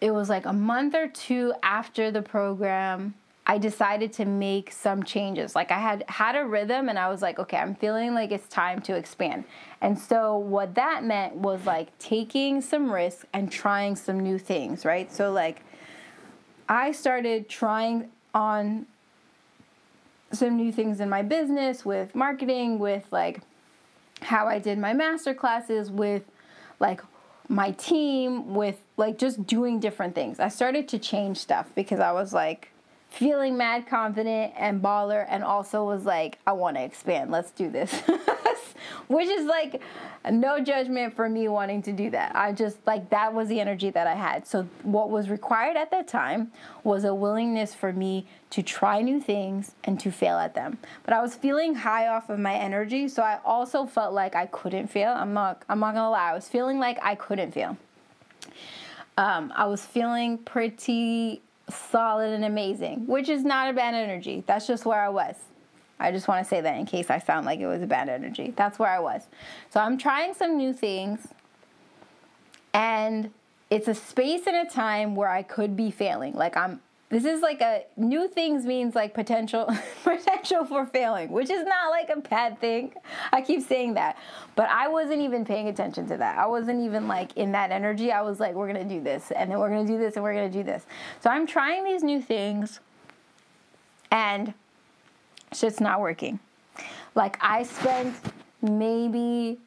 it 0.00 0.12
was 0.12 0.28
like 0.28 0.46
a 0.46 0.52
month 0.52 0.94
or 0.94 1.08
two 1.08 1.52
after 1.62 2.10
the 2.10 2.22
program 2.22 3.14
I 3.44 3.58
decided 3.58 4.12
to 4.14 4.24
make 4.24 4.70
some 4.70 5.02
changes. 5.02 5.56
Like 5.56 5.72
I 5.72 5.78
had 5.78 6.04
had 6.08 6.36
a 6.36 6.44
rhythm 6.44 6.88
and 6.88 6.98
I 6.98 7.08
was 7.08 7.22
like, 7.22 7.38
okay, 7.40 7.56
I'm 7.56 7.74
feeling 7.74 8.14
like 8.14 8.30
it's 8.30 8.46
time 8.46 8.80
to 8.82 8.96
expand. 8.96 9.44
And 9.80 9.98
so 9.98 10.36
what 10.36 10.76
that 10.76 11.02
meant 11.02 11.34
was 11.34 11.66
like 11.66 11.96
taking 11.98 12.60
some 12.60 12.90
risks 12.90 13.26
and 13.32 13.50
trying 13.50 13.96
some 13.96 14.20
new 14.20 14.38
things, 14.38 14.84
right? 14.84 15.12
So 15.12 15.32
like 15.32 15.62
I 16.68 16.92
started 16.92 17.48
trying 17.48 18.10
on 18.32 18.86
some 20.30 20.56
new 20.56 20.72
things 20.72 21.00
in 21.00 21.10
my 21.10 21.22
business 21.22 21.84
with 21.84 22.14
marketing, 22.14 22.78
with 22.78 23.04
like 23.10 23.40
how 24.22 24.46
I 24.46 24.60
did 24.60 24.78
my 24.78 24.92
master 24.92 25.34
classes, 25.34 25.90
with 25.90 26.22
like 26.78 27.02
my 27.48 27.72
team, 27.72 28.54
with 28.54 28.78
like 28.96 29.18
just 29.18 29.46
doing 29.46 29.80
different 29.80 30.14
things. 30.14 30.38
I 30.38 30.48
started 30.48 30.88
to 30.88 30.98
change 30.98 31.38
stuff 31.38 31.70
because 31.74 31.98
I 31.98 32.12
was 32.12 32.32
like 32.32 32.68
feeling 33.12 33.58
mad 33.58 33.86
confident 33.86 34.54
and 34.56 34.82
baller 34.82 35.26
and 35.28 35.44
also 35.44 35.84
was 35.84 36.04
like 36.06 36.38
i 36.46 36.52
want 36.52 36.76
to 36.76 36.82
expand. 36.82 37.30
Let's 37.30 37.50
do 37.50 37.70
this. 37.70 37.92
Which 39.06 39.28
is 39.28 39.46
like 39.46 39.82
no 40.30 40.60
judgment 40.60 41.14
for 41.14 41.28
me 41.28 41.46
wanting 41.46 41.82
to 41.82 41.92
do 41.92 42.10
that. 42.10 42.34
I 42.34 42.52
just 42.52 42.78
like 42.86 43.10
that 43.10 43.34
was 43.34 43.48
the 43.48 43.60
energy 43.60 43.90
that 43.90 44.06
i 44.06 44.14
had. 44.14 44.46
So 44.46 44.66
what 44.82 45.10
was 45.10 45.28
required 45.28 45.76
at 45.76 45.90
that 45.90 46.08
time 46.08 46.52
was 46.84 47.04
a 47.04 47.14
willingness 47.14 47.74
for 47.74 47.92
me 47.92 48.26
to 48.50 48.62
try 48.62 49.02
new 49.02 49.20
things 49.20 49.72
and 49.84 50.00
to 50.00 50.10
fail 50.10 50.38
at 50.38 50.54
them. 50.54 50.78
But 51.04 51.12
i 51.12 51.20
was 51.20 51.34
feeling 51.34 51.74
high 51.74 52.08
off 52.08 52.30
of 52.30 52.38
my 52.38 52.54
energy 52.54 53.08
so 53.08 53.22
i 53.22 53.40
also 53.44 53.84
felt 53.84 54.14
like 54.14 54.34
i 54.34 54.46
couldn't 54.46 54.86
fail. 54.86 55.12
I'm 55.12 55.34
not 55.34 55.62
i'm 55.68 55.80
not 55.80 55.94
gonna 55.94 56.10
lie. 56.10 56.30
I 56.30 56.34
was 56.34 56.48
feeling 56.48 56.78
like 56.78 56.98
i 57.02 57.14
couldn't 57.14 57.52
fail. 57.52 57.76
Um, 59.18 59.52
i 59.54 59.66
was 59.66 59.84
feeling 59.84 60.38
pretty 60.38 61.42
solid 61.72 62.32
and 62.32 62.44
amazing, 62.44 63.06
which 63.06 63.28
is 63.28 63.44
not 63.44 63.68
a 63.68 63.72
bad 63.72 63.94
energy. 63.94 64.44
That's 64.46 64.66
just 64.66 64.84
where 64.84 65.00
I 65.00 65.08
was. 65.08 65.36
I 65.98 66.10
just 66.10 66.26
want 66.26 66.44
to 66.44 66.48
say 66.48 66.60
that 66.60 66.76
in 66.78 66.86
case 66.86 67.10
I 67.10 67.18
sound 67.18 67.46
like 67.46 67.60
it 67.60 67.66
was 67.66 67.82
a 67.82 67.86
bad 67.86 68.08
energy. 68.08 68.52
That's 68.56 68.78
where 68.78 68.90
I 68.90 68.98
was. 68.98 69.26
So 69.70 69.80
I'm 69.80 69.96
trying 69.96 70.34
some 70.34 70.56
new 70.56 70.72
things, 70.72 71.28
and 72.74 73.30
it's 73.70 73.88
a 73.88 73.94
space 73.94 74.46
and 74.46 74.56
a 74.56 74.70
time 74.70 75.14
where 75.14 75.28
I 75.28 75.42
could 75.42 75.76
be 75.76 75.90
failing. 75.90 76.34
Like 76.34 76.56
I'm 76.56 76.80
this 77.12 77.26
is 77.26 77.42
like 77.42 77.60
a 77.60 77.84
new 77.98 78.26
things 78.26 78.64
means 78.64 78.94
like 78.94 79.12
potential 79.12 79.70
potential 80.02 80.64
for 80.64 80.86
failing, 80.86 81.30
which 81.30 81.50
is 81.50 81.62
not 81.64 81.90
like 81.90 82.08
a 82.08 82.18
bad 82.20 82.58
thing. 82.58 82.94
I 83.30 83.42
keep 83.42 83.60
saying 83.60 83.94
that. 83.94 84.16
But 84.56 84.70
I 84.70 84.88
wasn't 84.88 85.20
even 85.20 85.44
paying 85.44 85.68
attention 85.68 86.08
to 86.08 86.16
that. 86.16 86.38
I 86.38 86.46
wasn't 86.46 86.80
even 86.80 87.06
like 87.08 87.36
in 87.36 87.52
that 87.52 87.70
energy. 87.70 88.10
I 88.10 88.22
was 88.22 88.40
like, 88.40 88.54
we're 88.54 88.66
gonna 88.66 88.82
do 88.82 89.02
this, 89.02 89.30
and 89.30 89.50
then 89.50 89.58
we're 89.58 89.68
gonna 89.68 89.86
do 89.86 89.98
this, 89.98 90.14
and 90.14 90.22
we're 90.22 90.32
gonna 90.32 90.48
do 90.48 90.62
this. 90.62 90.86
So 91.20 91.28
I'm 91.28 91.46
trying 91.46 91.84
these 91.84 92.02
new 92.02 92.20
things 92.20 92.80
and 94.10 94.54
shit's 95.52 95.80
not 95.80 96.00
working. 96.00 96.38
Like 97.14 97.36
I 97.42 97.64
spent 97.64 98.16
maybe 98.62 99.58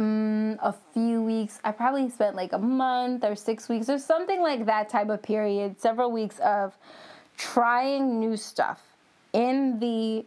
mm, 0.00 0.58
a 0.62 0.74
few 0.94 1.22
weeks. 1.22 1.60
I 1.62 1.72
probably 1.72 2.08
spent 2.08 2.34
like 2.34 2.52
a 2.52 2.58
month 2.58 3.24
or 3.24 3.36
six 3.36 3.68
weeks 3.68 3.88
or 3.88 3.98
something 3.98 4.40
like 4.40 4.66
that 4.66 4.88
type 4.88 5.08
of 5.10 5.22
period, 5.22 5.80
several 5.80 6.10
weeks 6.10 6.38
of 6.40 6.76
trying 7.36 8.18
new 8.18 8.36
stuff 8.36 8.82
in 9.32 9.78
the 9.78 10.24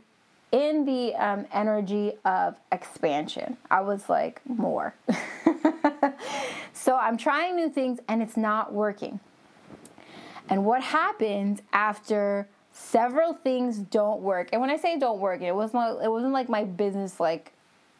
in 0.52 0.86
the 0.86 1.16
um, 1.16 1.48
energy 1.52 2.14
of 2.26 2.56
expansion. 2.72 3.58
I 3.72 3.82
was 3.82 4.08
like 4.08 4.40
more. 4.46 4.94
so 6.74 6.96
I'm 6.96 7.18
trying 7.18 7.56
new 7.56 7.70
things 7.70 8.00
and 8.08 8.22
it's 8.22 8.38
not 8.38 8.72
working. 8.72 9.20
And 10.50 10.64
what 10.64 10.84
happens 10.84 11.64
after 11.74 12.48
several 12.72 13.34
things 13.34 13.80
don't 13.80 14.22
work? 14.22 14.50
And 14.52 14.62
when 14.62 14.70
I 14.70 14.78
say 14.78 15.00
don't 15.00 15.20
work, 15.20 15.42
it 15.42 15.56
wasn't 15.56 16.04
it 16.04 16.12
wasn't 16.12 16.34
like 16.34 16.50
my 16.50 16.64
business 16.64 17.20
like 17.20 17.52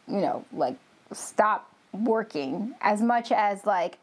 you 0.08 0.20
know 0.20 0.46
like 0.54 0.78
stop 1.14 1.70
working 1.92 2.74
as 2.82 3.02
much 3.02 3.32
as 3.32 3.66
like 3.66 4.00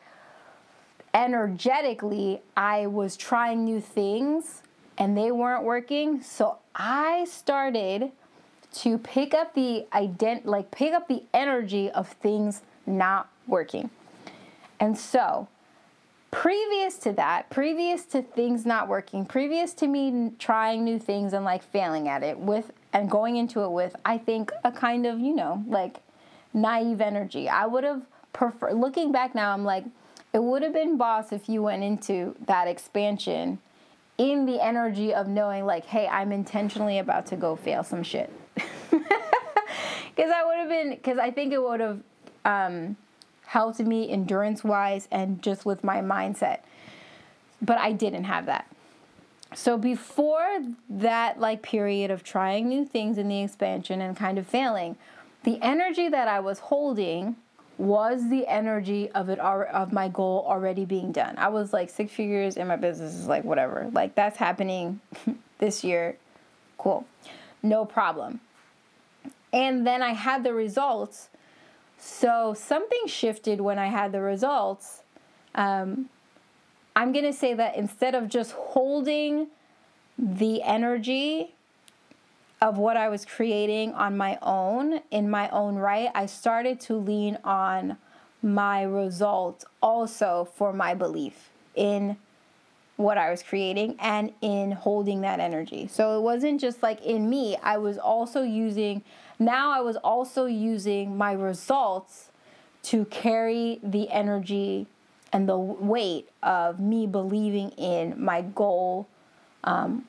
energetically 1.12 2.40
I 2.56 2.86
was 2.86 3.16
trying 3.16 3.64
new 3.64 3.80
things 3.80 4.62
and 4.96 5.16
they 5.16 5.32
weren't 5.32 5.64
working. 5.64 6.22
So 6.22 6.58
I 6.74 7.24
started 7.28 8.12
to 8.72 8.98
pick 8.98 9.34
up 9.34 9.54
the 9.54 9.86
ident 9.92 10.44
like 10.44 10.70
pick 10.70 10.92
up 10.92 11.08
the 11.08 11.24
energy 11.34 11.90
of 11.90 12.08
things 12.08 12.62
not 12.86 13.28
working. 13.46 13.90
And 14.78 14.96
so 14.96 15.48
previous 16.30 16.96
to 16.98 17.12
that, 17.12 17.50
previous 17.50 18.04
to 18.06 18.22
things 18.22 18.64
not 18.64 18.88
working, 18.88 19.26
previous 19.26 19.74
to 19.74 19.88
me 19.88 20.32
trying 20.38 20.84
new 20.84 20.98
things 20.98 21.32
and 21.32 21.44
like 21.44 21.62
failing 21.62 22.08
at 22.08 22.22
it 22.22 22.38
with 22.38 22.70
and 22.92 23.10
going 23.10 23.36
into 23.36 23.62
it 23.62 23.70
with 23.70 23.96
I 24.04 24.18
think 24.18 24.52
a 24.64 24.70
kind 24.70 25.06
of, 25.06 25.18
you 25.18 25.34
know, 25.34 25.64
like 25.66 25.98
naive 26.52 27.00
energy. 27.00 27.48
I 27.48 27.66
would 27.66 27.84
have 27.84 28.02
preferred, 28.32 28.74
looking 28.74 29.12
back 29.12 29.34
now, 29.34 29.52
I'm 29.52 29.64
like, 29.64 29.84
it 30.32 30.42
would 30.42 30.62
have 30.62 30.72
been 30.72 30.96
boss 30.96 31.32
if 31.32 31.48
you 31.48 31.62
went 31.62 31.82
into 31.82 32.36
that 32.46 32.68
expansion 32.68 33.58
in 34.18 34.46
the 34.46 34.62
energy 34.62 35.12
of 35.12 35.26
knowing 35.26 35.66
like, 35.66 35.86
hey, 35.86 36.06
I'm 36.06 36.30
intentionally 36.30 36.98
about 36.98 37.26
to 37.26 37.36
go 37.36 37.56
fail 37.56 37.82
some 37.82 38.02
shit. 38.02 38.30
Because 40.20 40.32
I 40.36 40.44
would 40.44 40.58
have 40.58 40.68
been, 40.68 40.90
because 40.90 41.18
I 41.18 41.30
think 41.30 41.52
it 41.52 41.62
would 41.62 41.80
have 41.80 42.02
um, 42.44 42.96
helped 43.46 43.80
me 43.80 44.10
endurance 44.10 44.62
wise 44.62 45.08
and 45.10 45.42
just 45.42 45.64
with 45.64 45.82
my 45.82 46.02
mindset. 46.02 46.58
But 47.62 47.78
I 47.78 47.92
didn't 47.92 48.24
have 48.24 48.44
that. 48.44 48.66
So 49.54 49.78
before 49.78 50.60
that 50.90 51.40
like 51.40 51.62
period 51.62 52.10
of 52.10 52.22
trying 52.22 52.68
new 52.68 52.84
things 52.84 53.16
in 53.16 53.28
the 53.28 53.40
expansion 53.40 54.02
and 54.02 54.14
kind 54.14 54.38
of 54.38 54.46
failing, 54.46 54.96
the 55.44 55.58
energy 55.62 56.08
that 56.08 56.28
I 56.28 56.40
was 56.40 56.58
holding 56.58 57.36
was 57.78 58.28
the 58.28 58.46
energy 58.46 59.10
of 59.12 59.30
it 59.30 59.38
of 59.38 59.92
my 59.92 60.08
goal 60.08 60.44
already 60.46 60.84
being 60.84 61.12
done. 61.12 61.34
I 61.38 61.48
was 61.48 61.72
like 61.72 61.88
six 61.88 62.12
figures 62.12 62.58
in 62.58 62.68
my 62.68 62.76
business 62.76 63.14
is 63.14 63.26
like 63.26 63.42
whatever. 63.44 63.88
Like 63.92 64.14
that's 64.14 64.36
happening 64.36 65.00
this 65.58 65.82
year. 65.82 66.16
Cool. 66.76 67.06
No 67.62 67.86
problem. 67.86 68.40
And 69.52 69.86
then 69.86 70.02
I 70.02 70.12
had 70.12 70.44
the 70.44 70.52
results. 70.52 71.30
So 71.98 72.54
something 72.54 73.06
shifted 73.06 73.60
when 73.60 73.78
I 73.78 73.86
had 73.86 74.12
the 74.12 74.20
results. 74.20 75.02
Um, 75.54 76.10
I'm 76.94 77.12
going 77.12 77.24
to 77.24 77.32
say 77.32 77.54
that 77.54 77.76
instead 77.76 78.14
of 78.14 78.28
just 78.28 78.52
holding 78.52 79.48
the 80.18 80.62
energy 80.62 81.54
of 82.60 82.76
what 82.76 82.96
I 82.96 83.08
was 83.08 83.24
creating 83.24 83.94
on 83.94 84.16
my 84.16 84.38
own, 84.42 85.00
in 85.10 85.30
my 85.30 85.48
own 85.48 85.76
right, 85.76 86.10
I 86.14 86.26
started 86.26 86.78
to 86.80 86.96
lean 86.96 87.38
on 87.42 87.96
my 88.42 88.82
results 88.82 89.64
also 89.82 90.48
for 90.56 90.72
my 90.72 90.94
belief 90.94 91.50
in 91.74 92.16
what 92.96 93.16
I 93.16 93.30
was 93.30 93.42
creating 93.42 93.96
and 93.98 94.32
in 94.42 94.72
holding 94.72 95.22
that 95.22 95.40
energy. 95.40 95.88
So 95.90 96.18
it 96.18 96.22
wasn't 96.22 96.60
just 96.60 96.82
like 96.82 97.00
in 97.02 97.30
me, 97.30 97.56
I 97.62 97.78
was 97.78 97.96
also 97.96 98.42
using, 98.42 99.02
now 99.38 99.70
I 99.70 99.80
was 99.80 99.96
also 99.96 100.44
using 100.44 101.16
my 101.16 101.32
results 101.32 102.28
to 102.84 103.06
carry 103.06 103.80
the 103.82 104.10
energy 104.10 104.86
and 105.32 105.48
the 105.48 105.56
weight 105.56 106.28
of 106.42 106.78
me 106.78 107.06
believing 107.06 107.70
in 107.70 108.22
my 108.22 108.42
goal 108.42 109.08
um, 109.64 110.04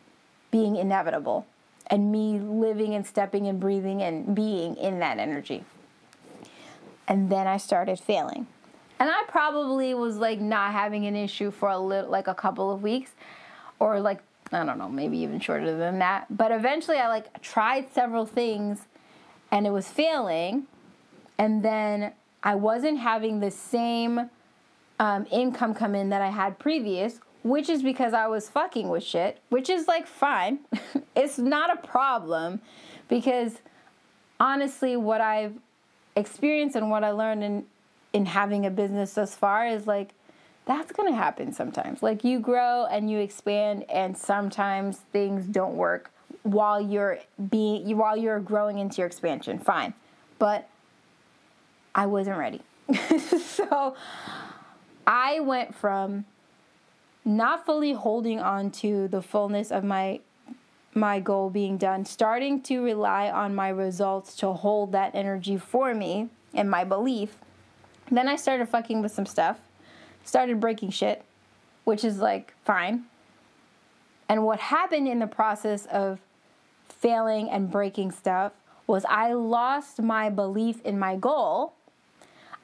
being 0.51 0.75
inevitable 0.75 1.45
and 1.91 2.11
me 2.11 2.39
living 2.39 2.95
and 2.95 3.05
stepping 3.05 3.47
and 3.47 3.59
breathing 3.59 4.01
and 4.01 4.33
being 4.33 4.77
in 4.77 4.99
that 4.99 5.19
energy. 5.19 5.65
And 7.07 7.29
then 7.29 7.45
I 7.45 7.57
started 7.57 7.99
failing. 7.99 8.47
And 8.97 9.09
I 9.09 9.23
probably 9.27 9.93
was 9.93 10.17
like 10.17 10.39
not 10.39 10.71
having 10.71 11.05
an 11.05 11.15
issue 11.15 11.51
for 11.51 11.69
a 11.69 11.77
little, 11.77 12.09
like 12.09 12.27
a 12.27 12.33
couple 12.33 12.71
of 12.71 12.81
weeks 12.81 13.11
or 13.79 13.99
like, 13.99 14.21
I 14.53 14.63
don't 14.63 14.77
know, 14.77 14.87
maybe 14.87 15.17
even 15.19 15.39
shorter 15.39 15.75
than 15.75 15.99
that. 15.99 16.25
But 16.35 16.51
eventually 16.51 16.97
I 16.97 17.09
like 17.09 17.41
tried 17.41 17.93
several 17.93 18.25
things 18.25 18.87
and 19.51 19.67
it 19.67 19.71
was 19.71 19.87
failing. 19.87 20.67
And 21.37 21.63
then 21.63 22.13
I 22.43 22.55
wasn't 22.55 22.99
having 22.99 23.39
the 23.39 23.51
same 23.51 24.29
um, 24.99 25.25
income 25.31 25.73
come 25.73 25.95
in 25.95 26.09
that 26.09 26.21
I 26.21 26.29
had 26.29 26.59
previous, 26.59 27.19
which 27.43 27.69
is 27.69 27.81
because 27.81 28.13
I 28.13 28.27
was 28.27 28.49
fucking 28.49 28.89
with 28.89 29.03
shit, 29.03 29.39
which 29.49 29.69
is 29.69 29.87
like 29.87 30.07
fine. 30.07 30.59
it's 31.15 31.37
not 31.37 31.73
a 31.73 31.87
problem 31.87 32.61
because 33.07 33.61
honestly, 34.39 34.95
what 34.95 35.21
I've 35.21 35.55
experienced 36.15 36.75
and 36.75 36.89
what 36.89 37.03
I 37.03 37.11
learned 37.11 37.43
in 37.43 37.65
in 38.13 38.25
having 38.25 38.65
a 38.65 38.69
business 38.69 39.13
thus 39.13 39.35
far 39.35 39.65
is 39.65 39.87
like 39.87 40.13
that's 40.65 40.91
to 40.91 41.13
happen 41.13 41.51
sometimes. 41.53 42.03
Like 42.03 42.23
you 42.23 42.39
grow 42.39 42.85
and 42.85 43.09
you 43.09 43.19
expand 43.19 43.85
and 43.89 44.17
sometimes 44.17 44.97
things 45.11 45.45
don't 45.45 45.75
work 45.75 46.11
while 46.43 46.79
you're 46.79 47.19
being 47.49 47.97
while 47.97 48.15
you're 48.15 48.39
growing 48.39 48.77
into 48.77 48.97
your 48.97 49.07
expansion. 49.07 49.59
Fine. 49.59 49.93
But 50.39 50.69
I 51.95 52.05
wasn't 52.05 52.37
ready. 52.37 52.61
so 53.39 53.95
I 55.07 55.39
went 55.39 55.75
from 55.75 56.25
not 57.23 57.65
fully 57.65 57.93
holding 57.93 58.39
on 58.39 58.71
to 58.71 59.07
the 59.07 59.21
fullness 59.21 59.71
of 59.71 59.83
my 59.83 60.19
my 60.93 61.21
goal 61.21 61.49
being 61.49 61.77
done, 61.77 62.03
starting 62.03 62.61
to 62.61 62.83
rely 62.83 63.29
on 63.29 63.55
my 63.55 63.69
results 63.69 64.35
to 64.35 64.51
hold 64.51 64.91
that 64.91 65.15
energy 65.15 65.57
for 65.57 65.93
me 65.93 66.27
and 66.53 66.69
my 66.69 66.83
belief. 66.83 67.37
Then 68.09 68.27
I 68.27 68.35
started 68.35 68.67
fucking 68.67 69.01
with 69.01 69.13
some 69.13 69.25
stuff, 69.25 69.59
started 70.25 70.59
breaking 70.59 70.89
shit, 70.89 71.23
which 71.85 72.03
is 72.03 72.17
like 72.17 72.53
fine. 72.65 73.05
And 74.27 74.43
what 74.43 74.59
happened 74.59 75.07
in 75.07 75.19
the 75.19 75.27
process 75.27 75.85
of 75.85 76.19
failing 76.89 77.49
and 77.49 77.71
breaking 77.71 78.11
stuff 78.11 78.51
was 78.85 79.05
I 79.07 79.33
lost 79.33 80.01
my 80.01 80.29
belief 80.29 80.81
in 80.81 80.99
my 80.99 81.15
goal. 81.15 81.73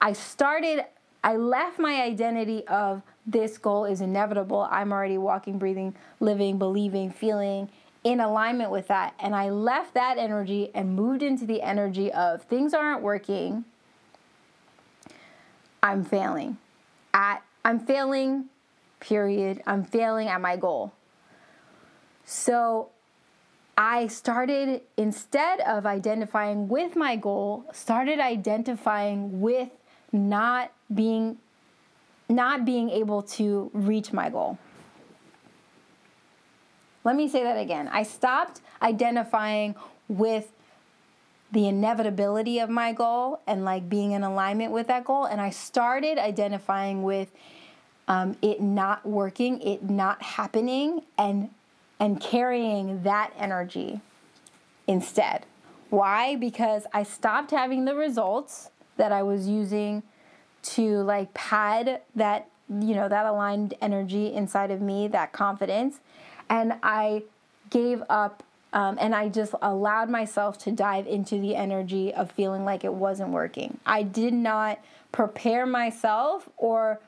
I 0.02 0.13
started 0.13 0.86
I 1.24 1.36
left 1.36 1.80
my 1.80 2.02
identity 2.02 2.65
of 2.67 3.02
this 3.28 3.58
goal 3.58 3.84
is 3.84 4.00
inevitable. 4.00 4.68
I'm 4.72 4.94
already 4.94 5.18
walking, 5.18 5.60
breathing, 5.60 5.96
living, 6.22 6.58
believing, 6.58 7.12
feeling 7.12 7.70
in 8.06 8.22
alignment 8.22 8.72
with 8.72 8.88
that. 8.88 9.13
And 9.20 9.36
I 9.36 9.50
left 9.50 9.94
that 9.96 10.18
energy 10.18 10.72
and 10.74 10.96
moved 10.96 11.22
into 11.22 11.46
the 11.46 11.62
energy 11.62 12.12
of 12.12 12.44
things 12.44 12.74
aren't 12.74 13.02
working. 13.02 13.66
I'm 15.84 16.06
failing. 16.06 16.58
At 17.13 17.44
I'm 17.66 17.80
failing, 17.80 18.46
period. 19.02 19.62
I'm 19.68 19.84
failing 19.84 20.30
at 20.30 20.40
my 20.40 20.56
goal. 20.56 20.94
So 22.24 22.90
I 23.78 24.08
started 24.08 24.82
instead 24.96 25.60
of 25.62 25.86
identifying 25.86 26.70
with 26.70 26.96
my 26.96 27.18
goal, 27.18 27.66
started 27.74 28.20
identifying 28.20 29.42
with 29.42 29.70
not 30.13 30.72
being 30.94 31.38
not 32.30 32.66
being 32.66 32.90
able 32.90 33.22
to 33.22 33.72
reach 33.74 34.12
my 34.13 34.30
goal. 34.30 34.58
Let 37.04 37.16
me 37.16 37.30
say 37.30 37.44
that 37.44 37.58
again. 37.58 37.88
I 37.88 38.04
stopped 38.04 38.62
identifying 38.82 39.76
with 40.10 40.52
the 41.52 41.68
inevitability 41.68 42.60
of 42.60 42.70
my 42.70 42.92
goal 42.92 43.40
and 43.48 43.63
like 43.63 43.88
being 43.88 44.12
in 44.12 44.24
alignment 44.24 44.74
with 44.74 44.88
that 44.88 45.06
goal, 45.06 45.26
and 45.26 45.40
I 45.40 45.50
started 45.50 46.18
identifying 46.18 47.04
with 47.04 47.32
um, 48.10 48.36
it 48.42 48.62
not 48.62 49.06
working, 49.06 49.62
it 49.62 49.84
not 49.84 50.22
happening, 50.22 51.04
and 51.18 51.50
and 52.00 52.20
carrying 52.22 53.04
that 53.04 53.32
energy 53.40 54.02
instead. 54.86 55.46
Why? 55.90 56.36
Because 56.36 56.86
I 56.94 57.04
stopped 57.04 57.52
having 57.52 57.86
the 57.86 57.96
results 57.96 58.70
that 58.98 59.12
I 59.12 59.24
was 59.24 59.48
using 59.48 60.04
to 60.63 61.02
like 61.04 61.34
pad 61.34 62.02
that, 62.15 62.50
you 62.70 62.96
know, 62.96 63.08
that 63.08 63.26
aligned 63.26 63.74
energy 63.82 64.34
inside 64.34 64.72
of 64.72 64.82
me, 64.82 65.08
that 65.10 65.32
confidence. 65.32 66.00
And 66.50 66.74
I 66.84 67.24
gave 67.70 68.04
up 68.10 68.43
um, 68.74 68.98
and 69.00 69.15
I 69.15 69.30
just 69.30 69.56
allowed 69.62 70.10
myself 70.10 70.58
to 70.60 70.72
dive 70.72 71.08
into 71.08 71.39
the 71.39 71.56
energy 71.56 72.13
of 72.13 72.32
feeling 72.32 72.65
like 72.65 72.84
it 72.84 72.93
wasn't 72.93 73.30
working. 73.30 73.80
I 73.86 74.04
did 74.04 74.34
not 74.34 74.80
prepare 75.12 75.65
myself 75.65 76.50
or 76.58 77.00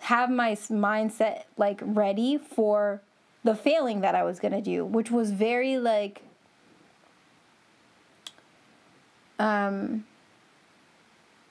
have 0.00 0.30
my 0.30 0.52
mindset 0.52 1.44
like 1.56 1.80
ready 1.82 2.38
for 2.38 3.00
the 3.42 3.54
failing 3.54 4.00
that 4.02 4.14
I 4.14 4.22
was 4.22 4.38
to 4.52 4.60
do, 4.60 4.84
which 4.84 5.10
was 5.10 5.30
very 5.30 5.78
like 5.78 6.22
um 9.38 10.04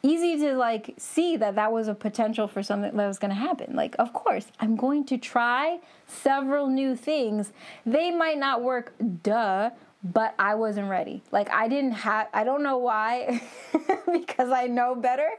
easy 0.07 0.37
to 0.37 0.55
like 0.55 0.93
see 0.97 1.37
that 1.37 1.55
that 1.55 1.71
was 1.71 1.87
a 1.87 1.93
potential 1.93 2.47
for 2.47 2.63
something 2.63 2.95
that 2.95 3.07
was 3.07 3.19
going 3.19 3.29
to 3.29 3.35
happen. 3.35 3.75
Like, 3.75 3.95
of 3.99 4.13
course, 4.13 4.47
I'm 4.59 4.75
going 4.75 5.05
to 5.05 5.17
try 5.17 5.79
several 6.05 6.67
new 6.67 6.95
things. 6.95 7.51
They 7.85 8.11
might 8.11 8.37
not 8.37 8.63
work, 8.63 8.93
duh, 9.23 9.71
but 10.03 10.35
I 10.39 10.55
wasn't 10.55 10.89
ready. 10.89 11.23
Like, 11.31 11.49
I 11.51 11.67
didn't 11.67 11.91
have, 11.91 12.27
I 12.33 12.43
don't 12.43 12.63
know 12.63 12.77
why, 12.77 13.41
because 14.11 14.51
I 14.51 14.67
know 14.67 14.95
better, 14.95 15.29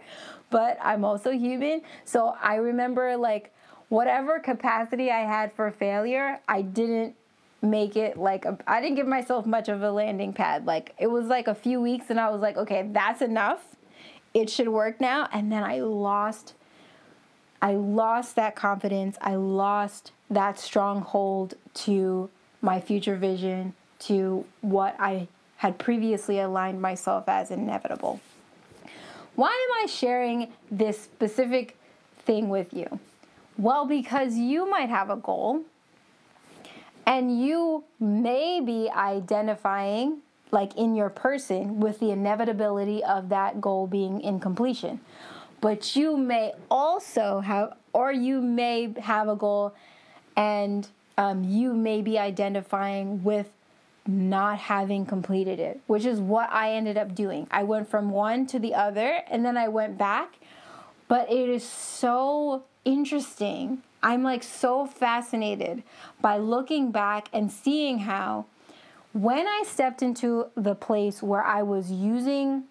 but 0.50 0.78
I'm 0.82 1.04
also 1.04 1.30
human. 1.30 1.82
So 2.04 2.34
I 2.40 2.56
remember, 2.56 3.16
like, 3.16 3.54
whatever 3.88 4.38
capacity 4.38 5.10
I 5.10 5.20
had 5.20 5.52
for 5.52 5.70
failure, 5.70 6.40
I 6.48 6.62
didn't 6.62 7.14
make 7.60 7.96
it 7.96 8.16
like 8.16 8.46
I 8.68 8.80
didn't 8.80 8.94
give 8.94 9.08
myself 9.08 9.44
much 9.44 9.68
of 9.68 9.82
a 9.82 9.90
landing 9.90 10.32
pad. 10.32 10.64
Like 10.64 10.94
it 10.96 11.08
was 11.08 11.26
like 11.26 11.48
a 11.48 11.54
few 11.56 11.80
weeks 11.80 12.06
and 12.08 12.20
I 12.20 12.30
was 12.30 12.40
like, 12.40 12.56
okay, 12.56 12.88
that's 12.92 13.20
enough 13.20 13.60
it 14.40 14.50
should 14.50 14.68
work 14.68 15.00
now. 15.00 15.28
And 15.32 15.50
then 15.52 15.62
i 15.64 15.80
lost 15.80 16.54
i 17.60 17.72
lost 17.72 18.36
that 18.36 18.54
confidence. 18.56 19.16
I 19.20 19.34
lost 19.34 20.12
that 20.30 20.58
stronghold 20.58 21.54
to 21.86 22.30
my 22.62 22.80
future 22.80 23.16
vision 23.16 23.74
to 24.00 24.44
what 24.60 24.96
i 24.98 25.28
had 25.56 25.78
previously 25.78 26.38
aligned 26.38 26.80
myself 26.80 27.28
as 27.28 27.50
inevitable. 27.50 28.20
Why 29.34 29.48
am 29.48 29.84
i 29.84 29.86
sharing 29.86 30.52
this 30.70 31.00
specific 31.00 31.76
thing 32.20 32.48
with 32.48 32.72
you? 32.72 33.00
Well 33.56 33.86
because 33.86 34.36
you 34.36 34.68
might 34.70 34.88
have 34.88 35.10
a 35.10 35.16
goal 35.16 35.64
And 37.06 37.40
you 37.42 37.84
may 37.98 38.60
be 38.60 38.90
identifying, 38.90 40.18
like 40.50 40.76
in 40.76 40.94
your 40.94 41.10
person, 41.10 41.80
with 41.80 42.00
the 42.00 42.10
inevitability 42.10 43.04
of 43.04 43.28
that 43.28 43.60
goal 43.60 43.86
being 43.86 44.20
in 44.20 44.40
completion. 44.40 45.00
But 45.60 45.96
you 45.96 46.16
may 46.16 46.52
also 46.70 47.40
have, 47.40 47.76
or 47.92 48.12
you 48.12 48.40
may 48.40 48.94
have 49.00 49.28
a 49.28 49.36
goal 49.36 49.74
and 50.36 50.86
um, 51.16 51.42
you 51.44 51.74
may 51.74 52.00
be 52.00 52.18
identifying 52.18 53.24
with 53.24 53.48
not 54.06 54.58
having 54.58 55.04
completed 55.04 55.58
it, 55.58 55.80
which 55.86 56.06
is 56.06 56.20
what 56.20 56.50
I 56.50 56.72
ended 56.72 56.96
up 56.96 57.14
doing. 57.14 57.46
I 57.50 57.64
went 57.64 57.90
from 57.90 58.10
one 58.10 58.46
to 58.46 58.58
the 58.58 58.74
other 58.74 59.22
and 59.28 59.44
then 59.44 59.56
I 59.56 59.68
went 59.68 59.98
back. 59.98 60.38
But 61.08 61.30
it 61.30 61.48
is 61.48 61.64
so 61.64 62.64
interesting. 62.84 63.82
I'm 64.02 64.22
like 64.22 64.42
so 64.42 64.86
fascinated 64.86 65.82
by 66.20 66.38
looking 66.38 66.90
back 66.90 67.28
and 67.32 67.50
seeing 67.50 68.00
how 68.00 68.46
when 69.12 69.46
I 69.46 69.64
stepped 69.66 70.02
into 70.02 70.46
the 70.54 70.74
place 70.74 71.22
where 71.22 71.42
I 71.42 71.62
was 71.62 71.90
using 71.90 72.64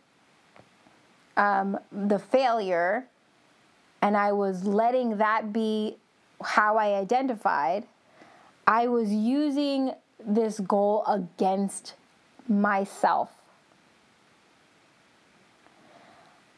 um, 1.36 1.80
the 1.92 2.20
failure 2.20 3.08
and 4.02 4.16
I 4.16 4.32
was 4.32 4.64
letting 4.64 5.18
that 5.18 5.52
be 5.52 5.98
how 6.44 6.78
I 6.78 6.94
identified, 6.94 7.86
I 8.66 8.88
was 8.88 9.12
using 9.12 9.94
this 10.26 10.60
goal 10.60 11.04
against 11.08 11.96
myself. 12.48 13.32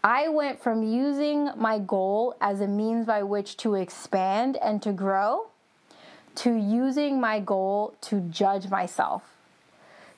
I 0.03 0.29
went 0.29 0.61
from 0.61 0.83
using 0.83 1.49
my 1.57 1.77
goal 1.77 2.35
as 2.39 2.61
a 2.61 2.67
means 2.67 3.05
by 3.05 3.23
which 3.23 3.57
to 3.57 3.75
expand 3.75 4.57
and 4.57 4.81
to 4.81 4.93
grow 4.93 5.47
to 6.35 6.55
using 6.55 7.19
my 7.19 7.39
goal 7.41 7.95
to 8.01 8.21
judge 8.21 8.69
myself. 8.69 9.38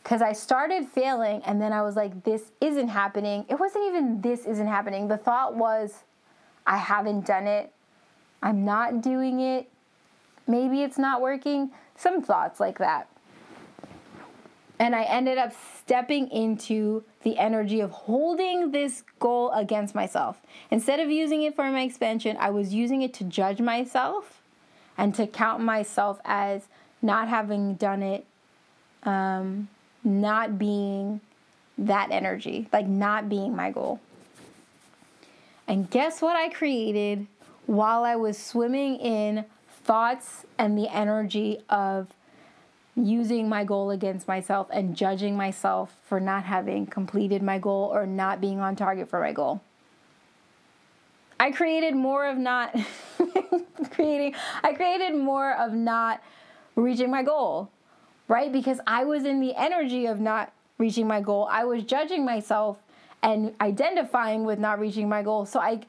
Because 0.04 0.22
I 0.22 0.34
started 0.34 0.86
failing 0.88 1.42
and 1.44 1.62
then 1.62 1.74
I 1.74 1.82
was 1.84 1.96
like, 1.96 2.24
this 2.24 2.52
isn't 2.60 2.88
happening. 2.88 3.46
It 3.50 3.60
wasn't 3.60 3.86
even 3.86 4.22
this 4.22 4.46
isn't 4.46 4.68
happening. 4.68 5.08
The 5.08 5.18
thought 5.18 5.56
was, 5.56 6.04
I 6.66 6.78
haven't 6.78 7.26
done 7.26 7.48
it. 7.48 7.72
I'm 8.42 8.66
not 8.66 9.02
doing 9.02 9.40
it. 9.40 9.70
Maybe 10.48 10.82
it's 10.82 10.98
not 10.98 11.22
working. 11.22 11.72
Some 11.96 12.22
thoughts 12.22 12.60
like 12.60 12.80
that. 12.80 13.08
And 14.80 14.96
I 14.96 15.04
ended 15.04 15.38
up 15.38 15.54
stepping 15.78 16.28
into 16.32 17.04
the 17.22 17.38
energy 17.38 17.82
of 17.82 17.92
holding 17.92 18.72
this 18.72 19.04
goal 19.20 19.52
against 19.52 19.94
myself. 19.94 20.42
Instead 20.72 21.00
of 21.00 21.12
using 21.12 21.44
it 21.44 21.56
for 21.56 21.70
my 21.70 21.82
expansion, 21.82 22.36
I 22.40 22.50
was 22.50 22.74
using 22.74 23.04
it 23.04 23.14
to 23.16 23.24
judge 23.24 23.62
myself 23.62 24.42
and 24.98 25.14
to 25.14 25.28
count 25.28 25.62
myself 25.62 26.20
as 26.26 26.68
not 27.00 27.28
having 27.28 27.76
done 27.76 28.02
it, 28.02 28.26
um, 29.04 29.70
not 30.04 30.58
being 30.58 31.22
that 31.78 32.12
energy, 32.12 32.68
like 32.72 32.88
not 32.88 33.30
being 33.30 33.56
my 33.56 33.72
goal. 33.72 34.00
And 35.68 35.90
guess 35.90 36.22
what 36.22 36.36
I 36.36 36.50
created 36.50 37.28
while 37.66 38.04
I 38.04 38.16
was 38.16 38.38
swimming 38.38 38.98
in 38.98 39.46
thoughts 39.84 40.46
and 40.58 40.78
the 40.78 40.90
energy 40.90 41.60
of 41.70 42.08
using 42.96 43.48
my 43.48 43.64
goal 43.64 43.90
against 43.90 44.28
myself 44.28 44.68
and 44.72 44.96
judging 44.96 45.36
myself 45.36 45.96
for 46.06 46.20
not 46.20 46.44
having 46.44 46.86
completed 46.86 47.42
my 47.42 47.58
goal 47.58 47.90
or 47.94 48.06
not 48.06 48.42
being 48.42 48.60
on 48.60 48.76
target 48.76 49.10
for 49.10 49.20
my 49.20 49.32
goal. 49.32 49.62
I 51.40 51.52
created 51.52 51.96
more 51.96 52.28
of 52.28 52.38
not 52.38 52.76
creating 53.92 54.36
I 54.64 54.74
created 54.74 55.16
more 55.16 55.54
of 55.54 55.74
not 55.74 56.22
reaching 56.76 57.10
my 57.10 57.24
goal, 57.24 57.72
right? 58.32 58.50
Because 58.50 58.80
I 58.88 59.04
was 59.04 59.26
in 59.26 59.42
the 59.42 59.54
energy 59.58 60.06
of 60.06 60.22
not 60.22 60.54
reaching 60.78 61.06
my 61.06 61.20
goal. 61.20 61.50
I 61.52 61.66
was 61.66 61.84
judging 61.84 62.24
myself 62.24 62.78
and 63.22 63.54
identifying 63.60 64.46
with 64.46 64.58
not 64.58 64.80
reaching 64.80 65.10
my 65.10 65.22
goal. 65.22 65.46
So 65.46 65.60
I 65.60 65.82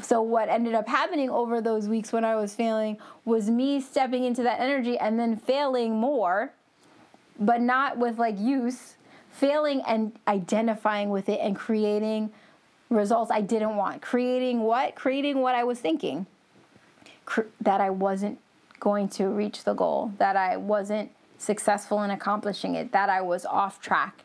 so 0.00 0.22
what 0.22 0.48
ended 0.48 0.72
up 0.72 0.88
happening 0.88 1.28
over 1.28 1.60
those 1.60 1.88
weeks 1.88 2.10
when 2.10 2.24
I 2.24 2.34
was 2.34 2.54
failing 2.54 2.96
was 3.26 3.50
me 3.50 3.78
stepping 3.78 4.24
into 4.24 4.42
that 4.42 4.58
energy 4.58 4.96
and 4.96 5.20
then 5.20 5.36
failing 5.36 5.94
more, 5.94 6.54
but 7.38 7.60
not 7.60 7.98
with 7.98 8.18
like 8.18 8.40
use, 8.40 8.94
failing 9.30 9.82
and 9.86 10.18
identifying 10.26 11.10
with 11.10 11.28
it 11.28 11.40
and 11.42 11.54
creating 11.54 12.32
results 12.88 13.30
I 13.30 13.42
didn't 13.42 13.76
want. 13.76 14.00
Creating 14.00 14.60
what? 14.60 14.94
Creating 14.94 15.40
what 15.40 15.54
I 15.54 15.64
was 15.64 15.78
thinking. 15.78 16.24
Cre- 17.26 17.52
that 17.60 17.82
I 17.82 17.90
wasn't 17.90 18.38
going 18.80 19.10
to 19.10 19.26
reach 19.26 19.64
the 19.64 19.74
goal, 19.74 20.14
that 20.16 20.36
I 20.36 20.56
wasn't 20.56 21.10
successful 21.42 22.02
in 22.02 22.10
accomplishing 22.10 22.74
it, 22.74 22.92
that 22.92 23.08
I 23.08 23.20
was 23.20 23.44
off 23.44 23.80
track. 23.80 24.24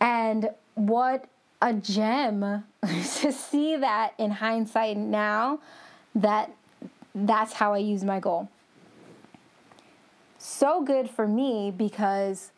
And 0.00 0.50
what 0.74 1.26
a 1.62 1.72
gem 1.72 2.64
to 2.82 3.32
see 3.32 3.76
that 3.76 4.14
in 4.18 4.32
hindsight 4.32 4.96
now 4.96 5.60
that 6.14 6.50
that's 7.14 7.54
how 7.54 7.72
I 7.72 7.78
use 7.78 8.04
my 8.04 8.20
goal. 8.20 8.48
So 10.38 10.82
good 10.82 11.08
for 11.08 11.26
me 11.26 11.72
because 11.76 12.50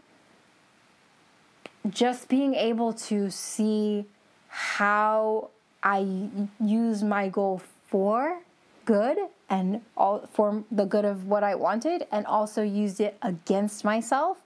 just 1.88 2.28
being 2.28 2.54
able 2.54 2.92
to 2.92 3.30
see 3.30 4.06
how 4.48 5.50
I 5.82 6.28
use 6.60 7.02
my 7.02 7.28
goal 7.28 7.62
for 7.86 8.40
good 8.84 9.18
and 9.50 9.80
all 9.96 10.28
for 10.32 10.64
the 10.70 10.84
good 10.84 11.04
of 11.04 11.26
what 11.26 11.42
I 11.42 11.54
wanted 11.54 12.06
and 12.12 12.26
also 12.26 12.62
used 12.62 13.00
it 13.00 13.16
against 13.22 13.84
myself 13.84 14.38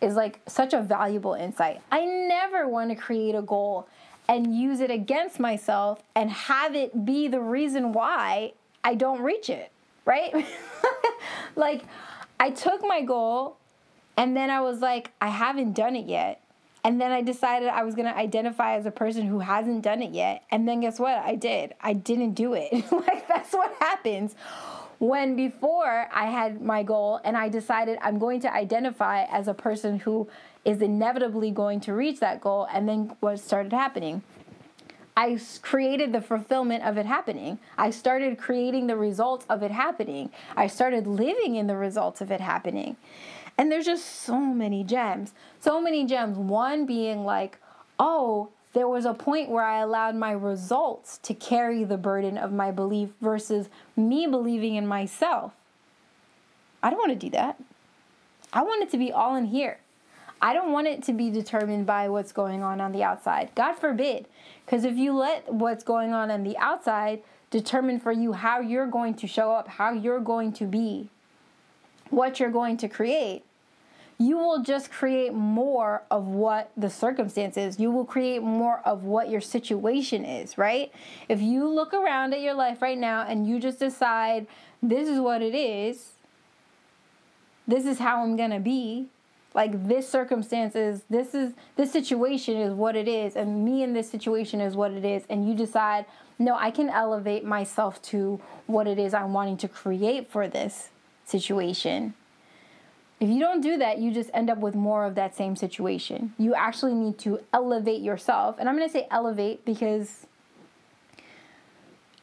is 0.00 0.14
like 0.14 0.40
such 0.46 0.72
a 0.72 0.80
valuable 0.80 1.34
insight. 1.34 1.80
I 1.90 2.04
never 2.04 2.68
want 2.68 2.90
to 2.90 2.96
create 2.96 3.34
a 3.34 3.42
goal 3.42 3.88
and 4.28 4.54
use 4.56 4.80
it 4.80 4.90
against 4.90 5.40
myself 5.40 6.02
and 6.14 6.30
have 6.30 6.74
it 6.74 7.04
be 7.04 7.28
the 7.28 7.40
reason 7.40 7.92
why 7.92 8.52
I 8.84 8.94
don't 8.94 9.22
reach 9.22 9.50
it, 9.50 9.72
right? 10.04 10.46
like 11.56 11.84
I 12.38 12.50
took 12.50 12.82
my 12.82 13.02
goal 13.02 13.56
and 14.16 14.36
then 14.36 14.50
I 14.50 14.60
was 14.60 14.80
like, 14.80 15.10
I 15.20 15.28
haven't 15.28 15.72
done 15.72 15.96
it 15.96 16.06
yet. 16.06 16.40
And 16.88 16.98
then 16.98 17.12
I 17.12 17.20
decided 17.20 17.68
I 17.68 17.84
was 17.84 17.94
going 17.94 18.08
to 18.08 18.16
identify 18.16 18.74
as 18.76 18.86
a 18.86 18.90
person 18.90 19.26
who 19.26 19.40
hasn't 19.40 19.82
done 19.82 20.00
it 20.00 20.12
yet. 20.12 20.44
And 20.50 20.66
then 20.66 20.80
guess 20.80 20.98
what? 20.98 21.18
I 21.18 21.34
did. 21.34 21.74
I 21.82 21.92
didn't 21.92 22.32
do 22.32 22.54
it. 22.54 22.72
like 22.90 23.28
that's 23.28 23.52
what 23.52 23.74
happens 23.78 24.34
when 24.98 25.36
before 25.36 26.08
I 26.10 26.30
had 26.30 26.62
my 26.62 26.82
goal 26.82 27.20
and 27.24 27.36
I 27.36 27.50
decided 27.50 27.98
I'm 28.00 28.18
going 28.18 28.40
to 28.40 28.50
identify 28.50 29.24
as 29.24 29.48
a 29.48 29.52
person 29.52 29.98
who 29.98 30.30
is 30.64 30.80
inevitably 30.80 31.50
going 31.50 31.80
to 31.80 31.92
reach 31.92 32.20
that 32.20 32.40
goal, 32.40 32.66
and 32.72 32.88
then 32.88 33.14
what 33.20 33.38
started 33.38 33.74
happening? 33.74 34.22
I 35.14 35.38
created 35.62 36.12
the 36.12 36.22
fulfillment 36.22 36.84
of 36.84 36.96
it 36.96 37.04
happening. 37.04 37.58
I 37.76 37.90
started 37.90 38.38
creating 38.38 38.86
the 38.86 38.96
results 38.96 39.44
of 39.50 39.62
it 39.62 39.72
happening. 39.72 40.30
I 40.56 40.68
started 40.68 41.06
living 41.06 41.56
in 41.56 41.66
the 41.66 41.76
results 41.76 42.20
of 42.20 42.30
it 42.30 42.40
happening. 42.40 42.96
And 43.58 43.72
there's 43.72 43.86
just 43.86 44.06
so 44.06 44.38
many 44.38 44.84
gems. 44.84 45.34
So 45.60 45.80
many 45.80 46.06
gems. 46.06 46.38
One 46.38 46.86
being 46.86 47.24
like, 47.24 47.58
oh, 47.98 48.50
there 48.72 48.86
was 48.86 49.04
a 49.04 49.14
point 49.14 49.50
where 49.50 49.64
I 49.64 49.80
allowed 49.80 50.14
my 50.14 50.30
results 50.30 51.18
to 51.24 51.34
carry 51.34 51.82
the 51.82 51.96
burden 51.96 52.38
of 52.38 52.52
my 52.52 52.70
belief 52.70 53.10
versus 53.20 53.68
me 53.96 54.28
believing 54.28 54.76
in 54.76 54.86
myself. 54.86 55.52
I 56.82 56.90
don't 56.90 56.98
want 56.98 57.10
to 57.10 57.26
do 57.26 57.30
that. 57.30 57.60
I 58.52 58.62
want 58.62 58.82
it 58.82 58.90
to 58.90 58.98
be 58.98 59.10
all 59.10 59.34
in 59.34 59.46
here. 59.46 59.78
I 60.40 60.52
don't 60.52 60.70
want 60.70 60.86
it 60.86 61.02
to 61.04 61.12
be 61.12 61.30
determined 61.30 61.86
by 61.86 62.08
what's 62.08 62.30
going 62.30 62.62
on 62.62 62.80
on 62.80 62.92
the 62.92 63.02
outside. 63.02 63.50
God 63.56 63.74
forbid. 63.74 64.26
Because 64.64 64.84
if 64.84 64.96
you 64.96 65.12
let 65.12 65.52
what's 65.52 65.82
going 65.82 66.12
on 66.12 66.30
on 66.30 66.44
the 66.44 66.56
outside 66.58 67.22
determine 67.50 67.98
for 67.98 68.12
you 68.12 68.34
how 68.34 68.60
you're 68.60 68.86
going 68.86 69.14
to 69.14 69.26
show 69.26 69.50
up, 69.50 69.66
how 69.66 69.90
you're 69.90 70.20
going 70.20 70.52
to 70.52 70.64
be, 70.64 71.10
what 72.10 72.38
you're 72.38 72.50
going 72.50 72.76
to 72.76 72.88
create, 72.88 73.44
you 74.18 74.36
will 74.36 74.62
just 74.62 74.90
create 74.90 75.32
more 75.32 76.02
of 76.10 76.26
what 76.26 76.70
the 76.76 76.90
circumstances, 76.90 77.78
you 77.78 77.90
will 77.90 78.04
create 78.04 78.42
more 78.42 78.80
of 78.84 79.04
what 79.04 79.30
your 79.30 79.40
situation 79.40 80.24
is, 80.24 80.58
right? 80.58 80.92
If 81.28 81.40
you 81.40 81.68
look 81.68 81.94
around 81.94 82.34
at 82.34 82.40
your 82.40 82.54
life 82.54 82.82
right 82.82 82.98
now 82.98 83.24
and 83.26 83.46
you 83.46 83.60
just 83.60 83.78
decide, 83.78 84.48
this 84.82 85.08
is 85.08 85.20
what 85.20 85.40
it 85.40 85.54
is, 85.54 86.12
this 87.68 87.86
is 87.86 88.00
how 88.00 88.22
I'm 88.22 88.36
gonna 88.36 88.58
be, 88.58 89.06
like 89.54 89.86
this 89.86 90.08
circumstances, 90.08 91.02
this 91.08 91.32
is 91.32 91.54
this 91.76 91.92
situation 91.92 92.56
is 92.56 92.72
what 92.72 92.96
it 92.96 93.06
is, 93.06 93.36
and 93.36 93.64
me 93.64 93.84
in 93.84 93.92
this 93.92 94.10
situation 94.10 94.60
is 94.60 94.74
what 94.74 94.92
it 94.92 95.04
is, 95.04 95.22
and 95.30 95.48
you 95.48 95.54
decide, 95.54 96.06
no, 96.40 96.56
I 96.56 96.72
can 96.72 96.90
elevate 96.90 97.44
myself 97.44 98.02
to 98.02 98.40
what 98.66 98.88
it 98.88 98.98
is 98.98 99.14
I'm 99.14 99.32
wanting 99.32 99.56
to 99.58 99.68
create 99.68 100.28
for 100.28 100.48
this 100.48 100.90
situation 101.24 102.14
if 103.20 103.28
you 103.28 103.40
don't 103.40 103.60
do 103.60 103.78
that, 103.78 103.98
you 103.98 104.12
just 104.12 104.30
end 104.32 104.48
up 104.48 104.58
with 104.58 104.74
more 104.74 105.04
of 105.04 105.16
that 105.16 105.34
same 105.34 105.56
situation. 105.56 106.34
You 106.38 106.54
actually 106.54 106.94
need 106.94 107.18
to 107.20 107.40
elevate 107.52 108.00
yourself. 108.00 108.56
And 108.58 108.68
I'm 108.68 108.76
going 108.76 108.88
to 108.88 108.92
say 108.92 109.08
elevate 109.10 109.64
because 109.64 110.26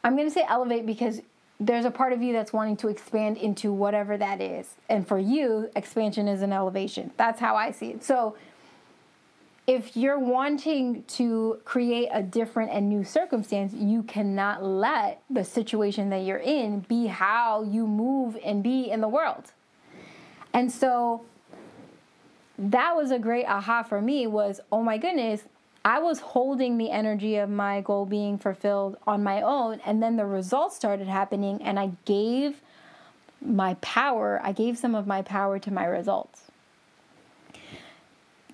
I'm 0.02 0.16
going 0.16 0.28
to 0.28 0.32
say 0.32 0.44
elevate 0.48 0.86
because 0.86 1.20
there's 1.60 1.84
a 1.84 1.90
part 1.90 2.12
of 2.12 2.22
you 2.22 2.32
that's 2.32 2.52
wanting 2.52 2.76
to 2.78 2.88
expand 2.88 3.36
into 3.36 3.72
whatever 3.72 4.16
that 4.16 4.40
is. 4.40 4.74
And 4.88 5.06
for 5.06 5.18
you, 5.18 5.70
expansion 5.76 6.28
is 6.28 6.42
an 6.42 6.52
elevation. 6.52 7.10
That's 7.16 7.40
how 7.40 7.56
I 7.56 7.72
see 7.72 7.90
it. 7.90 8.04
So 8.04 8.36
if 9.66 9.96
you're 9.96 10.18
wanting 10.18 11.02
to 11.04 11.60
create 11.64 12.08
a 12.12 12.22
different 12.22 12.70
and 12.70 12.88
new 12.88 13.04
circumstance, 13.04 13.74
you 13.74 14.02
cannot 14.02 14.62
let 14.62 15.22
the 15.28 15.44
situation 15.44 16.10
that 16.10 16.22
you're 16.22 16.38
in 16.38 16.80
be 16.80 17.06
how 17.06 17.64
you 17.64 17.86
move 17.86 18.38
and 18.44 18.62
be 18.62 18.90
in 18.90 19.00
the 19.00 19.08
world. 19.08 19.52
And 20.56 20.72
so 20.72 21.20
that 22.58 22.96
was 22.96 23.10
a 23.10 23.18
great 23.18 23.44
aha 23.44 23.82
for 23.82 24.00
me 24.00 24.26
was, 24.26 24.58
oh 24.72 24.82
my 24.82 24.96
goodness, 24.96 25.42
I 25.84 25.98
was 25.98 26.20
holding 26.20 26.78
the 26.78 26.90
energy 26.90 27.36
of 27.36 27.50
my 27.50 27.82
goal 27.82 28.06
being 28.06 28.38
fulfilled 28.38 28.96
on 29.06 29.22
my 29.22 29.42
own. 29.42 29.80
And 29.84 30.02
then 30.02 30.16
the 30.16 30.24
results 30.24 30.74
started 30.74 31.08
happening, 31.08 31.60
and 31.62 31.78
I 31.78 31.90
gave 32.06 32.62
my 33.42 33.74
power, 33.82 34.40
I 34.42 34.52
gave 34.52 34.78
some 34.78 34.94
of 34.94 35.06
my 35.06 35.20
power 35.20 35.58
to 35.58 35.70
my 35.70 35.84
results. 35.84 36.40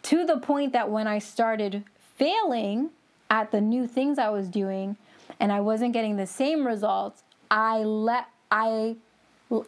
To 0.02 0.26
the 0.26 0.38
point 0.38 0.72
that 0.72 0.90
when 0.90 1.06
I 1.06 1.20
started 1.20 1.84
failing 2.16 2.90
at 3.30 3.52
the 3.52 3.60
new 3.60 3.86
things 3.86 4.18
I 4.18 4.30
was 4.30 4.48
doing 4.48 4.96
and 5.38 5.52
I 5.52 5.60
wasn't 5.60 5.92
getting 5.92 6.16
the 6.16 6.26
same 6.26 6.66
results, 6.66 7.22
I 7.48 7.84
let 7.84 8.26
I 8.50 8.96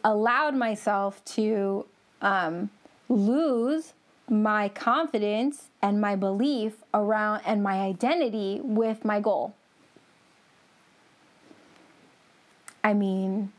allowed 0.03 0.55
myself 0.55 1.23
to 1.25 1.85
um, 2.25 2.71
lose 3.07 3.93
my 4.27 4.67
confidence 4.69 5.69
and 5.81 6.01
my 6.01 6.15
belief 6.15 6.73
around 6.93 7.41
and 7.45 7.61
my 7.63 7.79
identity 7.81 8.59
with 8.63 9.05
my 9.05 9.21
goal. 9.21 9.53
I 12.83 12.93
mean, 12.93 13.53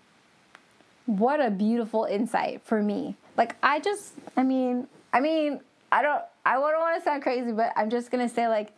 what 1.06 1.40
a 1.40 1.50
beautiful 1.50 2.04
insight 2.04 2.62
for 2.64 2.82
me. 2.82 3.16
Like 3.36 3.54
I 3.62 3.78
just 3.78 4.14
I 4.36 4.42
mean, 4.42 4.88
I 5.12 5.20
mean, 5.20 5.60
I 5.92 6.02
don't 6.02 6.22
I 6.44 6.54
don't 6.54 6.80
want 6.80 6.98
to 6.98 7.04
sound 7.04 7.22
crazy, 7.22 7.52
but 7.52 7.72
I'm 7.76 7.88
just 7.88 8.10
going 8.10 8.26
to 8.28 8.32
say 8.32 8.48
like 8.48 8.72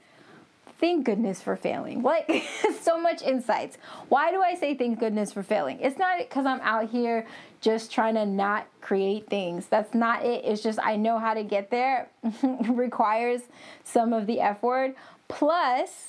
thank 0.79 1.05
goodness 1.05 1.41
for 1.41 1.57
failing. 1.57 2.03
Like 2.03 2.45
so 2.81 3.01
much 3.01 3.23
insights. 3.23 3.79
Why 4.09 4.31
do 4.31 4.41
I 4.43 4.55
say 4.55 4.75
thank 4.75 4.99
goodness 4.99 5.33
for 5.33 5.43
failing? 5.43 5.81
It's 5.81 5.99
not 5.99 6.19
because 6.19 6.47
I'm 6.47 6.61
out 6.61 6.91
here 6.91 7.27
just 7.61 7.91
trying 7.91 8.15
to 8.15 8.25
not 8.25 8.67
create 8.81 9.29
things. 9.29 9.67
That's 9.67 9.95
not 9.95 10.25
it. 10.25 10.45
It's 10.45 10.63
just 10.63 10.79
I 10.83 10.97
know 10.97 11.19
how 11.19 11.35
to 11.35 11.43
get 11.43 11.71
there. 11.71 12.09
requires 12.43 13.43
some 13.85 14.13
of 14.13 14.27
the 14.27 14.41
F 14.41 14.63
word. 14.63 14.95
Plus, 15.29 16.09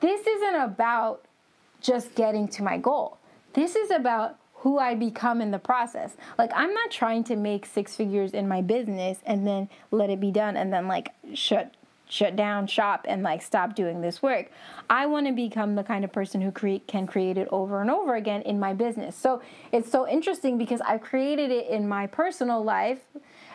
this 0.00 0.26
isn't 0.26 0.54
about 0.54 1.24
just 1.80 2.14
getting 2.14 2.48
to 2.48 2.62
my 2.62 2.76
goal. 2.76 3.18
This 3.54 3.74
is 3.74 3.90
about 3.90 4.36
who 4.60 4.78
I 4.78 4.94
become 4.94 5.40
in 5.40 5.50
the 5.52 5.58
process. 5.58 6.16
Like 6.36 6.50
I'm 6.54 6.74
not 6.74 6.90
trying 6.90 7.24
to 7.24 7.36
make 7.36 7.64
six 7.64 7.94
figures 7.94 8.32
in 8.32 8.48
my 8.48 8.60
business 8.60 9.18
and 9.24 9.46
then 9.46 9.68
let 9.90 10.10
it 10.10 10.20
be 10.20 10.30
done 10.32 10.56
and 10.56 10.72
then 10.72 10.88
like 10.88 11.10
shut 11.32 11.74
shut 12.08 12.36
down 12.36 12.66
shop 12.66 13.04
and 13.08 13.22
like 13.22 13.42
stop 13.42 13.74
doing 13.74 14.00
this 14.00 14.22
work. 14.22 14.50
I 14.88 15.06
want 15.06 15.26
to 15.26 15.32
become 15.32 15.74
the 15.74 15.84
kind 15.84 16.04
of 16.04 16.12
person 16.12 16.40
who 16.40 16.50
create 16.50 16.86
can 16.86 17.06
create 17.06 17.36
it 17.36 17.48
over 17.50 17.80
and 17.80 17.90
over 17.90 18.14
again 18.16 18.42
in 18.42 18.58
my 18.58 18.72
business. 18.72 19.14
So 19.16 19.42
it's 19.72 19.90
so 19.90 20.08
interesting 20.08 20.58
because 20.58 20.80
I've 20.80 21.02
created 21.02 21.50
it 21.50 21.68
in 21.68 21.88
my 21.88 22.06
personal 22.06 22.64
life. 22.64 23.00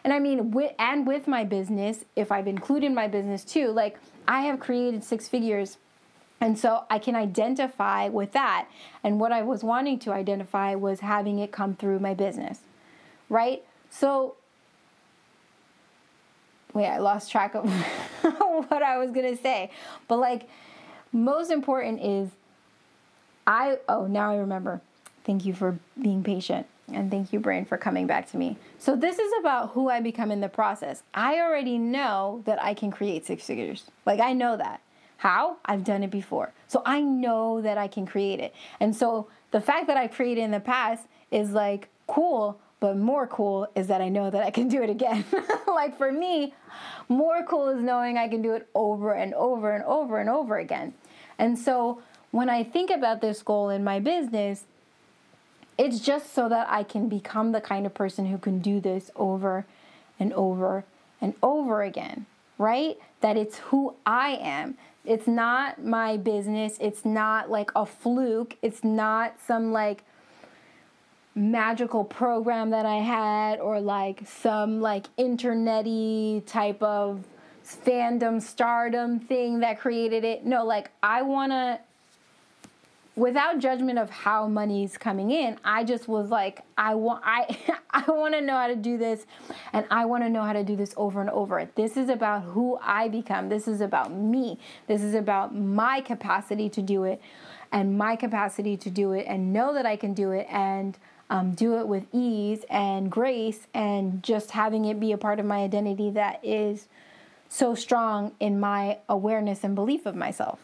And 0.04 0.14
I 0.14 0.20
mean 0.20 0.52
with 0.52 0.74
and 0.78 1.08
with 1.08 1.28
my 1.28 1.44
business, 1.44 2.06
if 2.16 2.32
I've 2.32 2.48
included 2.48 2.92
my 2.92 3.08
business 3.08 3.44
too, 3.44 3.72
like 3.72 3.98
I 4.28 4.42
have 4.42 4.60
created 4.60 5.04
six 5.04 5.28
figures 5.28 5.78
and 6.40 6.60
so 6.60 6.84
I 6.90 7.00
can 7.00 7.16
identify 7.16 8.10
with 8.10 8.34
that. 8.34 8.68
And 9.02 9.18
what 9.18 9.32
I 9.32 9.44
was 9.44 9.64
wanting 9.64 9.98
to 10.00 10.12
identify 10.12 10.76
was 10.76 11.00
having 11.00 11.40
it 11.40 11.54
come 11.54 11.74
through 11.74 12.00
my 12.00 12.14
business. 12.14 12.60
Right? 13.30 13.64
So 13.90 14.36
wait, 16.74 16.88
I 16.88 16.98
lost 16.98 17.32
track 17.32 17.56
of 17.56 17.70
what 18.22 18.84
I 18.84 18.98
was 18.98 19.12
to 19.12 19.38
say. 19.38 19.72
But 20.08 20.18
like 20.18 20.50
most 21.12 21.52
important 21.52 22.02
is 22.02 22.30
I 23.46 23.78
oh, 23.88 24.08
now 24.08 24.32
I 24.32 24.38
remember. 24.38 24.82
Thank 25.26 25.46
you 25.46 25.54
for 25.54 25.78
being 26.02 26.24
patient. 26.24 26.68
And 26.92 27.10
thank 27.10 27.32
you, 27.32 27.40
brain, 27.40 27.64
for 27.64 27.78
coming 27.78 28.08
back 28.08 28.30
to 28.32 28.38
me. 28.38 28.58
So, 28.78 28.96
this 28.96 29.18
is 29.18 29.32
about 29.40 29.72
who 29.72 29.90
I 29.90 30.02
become 30.02 30.32
in 30.32 30.42
the 30.42 30.50
process. 30.50 31.04
I 31.14 31.40
already 31.40 31.78
know 31.78 32.42
that 32.46 32.62
I 32.62 32.74
can 32.74 32.92
create 32.92 33.26
six 33.26 33.46
figures. 33.46 33.86
Like, 34.06 34.20
I 34.20 34.34
know 34.34 34.58
that. 34.58 34.82
How? 35.18 35.58
I've 35.64 35.86
done 35.86 36.04
it 36.04 36.12
before. 36.12 36.52
So, 36.68 36.82
I 36.86 37.00
know 37.00 37.62
that 37.62 37.78
I 37.78 37.88
can 37.88 38.06
create 38.06 38.42
it. 38.42 38.54
And 38.82 38.94
so, 38.94 39.28
the 39.52 39.62
fact 39.62 39.88
that 39.88 39.96
I 39.96 40.08
created 40.08 40.42
in 40.42 40.52
the 40.52 40.60
past 40.60 41.08
is 41.32 41.52
like 41.52 41.88
cool, 42.06 42.60
but 42.84 42.98
more 42.98 43.26
cool 43.28 43.66
is 43.76 43.88
that 43.88 44.02
I 44.02 44.10
know 44.10 44.30
that 44.30 44.44
I 44.44 44.52
can 44.52 44.68
do 44.68 44.84
it 44.84 44.90
again. 44.90 45.24
like 45.68 45.98
for 45.98 46.12
me, 46.12 46.54
more 47.08 47.46
cool 47.46 47.70
is 47.70 47.82
knowing 47.82 48.18
I 48.18 48.28
can 48.28 48.42
do 48.42 48.56
it 48.56 48.68
over 48.76 49.14
and 49.14 49.34
over 49.36 49.72
and 49.72 49.86
over 49.86 50.20
and 50.20 50.30
over 50.30 50.58
again. 50.58 50.94
And 51.40 51.58
so 51.58 52.02
when 52.32 52.50
I 52.50 52.66
think 52.66 52.90
about 52.90 53.22
this 53.22 53.42
goal 53.42 53.70
in 53.70 53.86
my 53.86 54.02
business, 54.02 54.66
it's 55.78 56.02
just 56.02 56.34
so 56.34 56.50
that 56.50 56.68
I 56.70 56.84
can 56.84 57.08
become 57.08 57.54
the 57.54 57.62
kind 57.62 57.86
of 57.86 57.94
person 57.94 58.26
who 58.26 58.38
can 58.38 58.60
do 58.60 58.82
this 58.82 59.10
over 59.16 59.66
and 60.20 60.34
over 60.34 60.84
and 61.22 61.36
over 61.42 61.84
again, 61.84 62.26
right? 62.58 62.98
That 63.22 63.38
it's 63.38 63.60
who 63.60 63.96
I 64.06 64.38
am. 64.42 64.78
It's 65.06 65.26
not 65.26 65.86
my 65.86 66.18
business. 66.18 66.78
It's 66.82 67.06
not 67.06 67.50
like 67.50 67.72
a 67.78 67.86
fluke. 67.86 68.58
It's 68.62 68.84
not 68.84 69.36
some 69.48 69.72
like 69.72 70.04
magical 71.36 72.04
program 72.04 72.70
that 72.70 72.86
I 72.86 72.98
had 72.98 73.60
or 73.60 73.80
like 73.80 74.22
some 74.28 74.82
like 74.82 75.08
internety 75.18 76.46
type 76.46 76.82
of 76.84 77.24
fandom 77.66 78.42
stardom 78.42 79.20
thing 79.20 79.62
that 79.62 79.80
created 79.80 80.24
it. 80.24 80.46
No, 80.46 80.66
like 80.66 80.92
I 81.02 81.22
want 81.24 81.52
to 81.52 81.80
without 83.16 83.60
judgment 83.60 84.00
of 84.00 84.10
how 84.10 84.48
money's 84.48 84.98
coming 84.98 85.30
in, 85.32 85.58
I 85.64 85.84
just 85.84 86.08
was 86.08 86.30
like 86.30 86.62
I 86.78 86.96
want 86.96 87.24
I 87.26 87.58
I 87.90 88.10
want 88.12 88.34
to 88.36 88.42
know 88.42 88.56
how 88.56 88.68
to 88.68 88.76
do 88.76 88.98
this 88.98 89.26
and 89.72 89.86
I 89.90 90.06
want 90.06 90.24
to 90.24 90.30
know 90.30 90.44
how 90.44 90.54
to 90.54 90.64
do 90.64 90.76
this 90.76 90.94
over 90.98 91.22
and 91.22 91.30
over. 91.30 91.68
This 91.76 91.98
is 91.98 92.10
about 92.10 92.44
who 92.44 92.78
I 92.82 93.08
become. 93.08 93.50
This 93.50 93.68
is 93.68 93.82
about 93.82 94.12
me. 94.12 94.60
This 94.88 95.02
is 95.02 95.14
about 95.14 95.56
my 95.56 96.02
capacity 96.02 96.70
to 96.70 96.82
do 96.82 97.04
it 97.04 97.22
and 97.72 97.98
my 97.98 98.16
capacity 98.16 98.78
to 98.78 98.90
do 98.90 99.14
it 99.14 99.26
and 99.28 99.52
know 99.52 99.74
that 99.74 99.86
I 99.86 99.96
can 99.96 100.14
do 100.14 100.32
it 100.32 100.48
and 100.50 100.98
um, 101.30 101.54
do 101.54 101.80
it 101.80 101.88
with 101.88 102.06
ease 102.12 102.66
and 102.70 103.12
grace 103.12 103.68
and 103.74 104.22
just 104.22 104.52
having 104.52 104.86
it 104.86 105.00
be 105.00 105.12
a 105.12 105.18
part 105.18 105.40
of 105.40 105.46
my 105.46 105.58
identity 105.60 106.10
that 106.12 106.40
is 106.44 106.88
so 107.50 107.76
strong 107.76 108.34
in 108.40 108.60
my 108.60 108.98
awareness 109.08 109.64
and 109.64 109.76
belief 109.76 110.06
of 110.06 110.16
myself. 110.16 110.60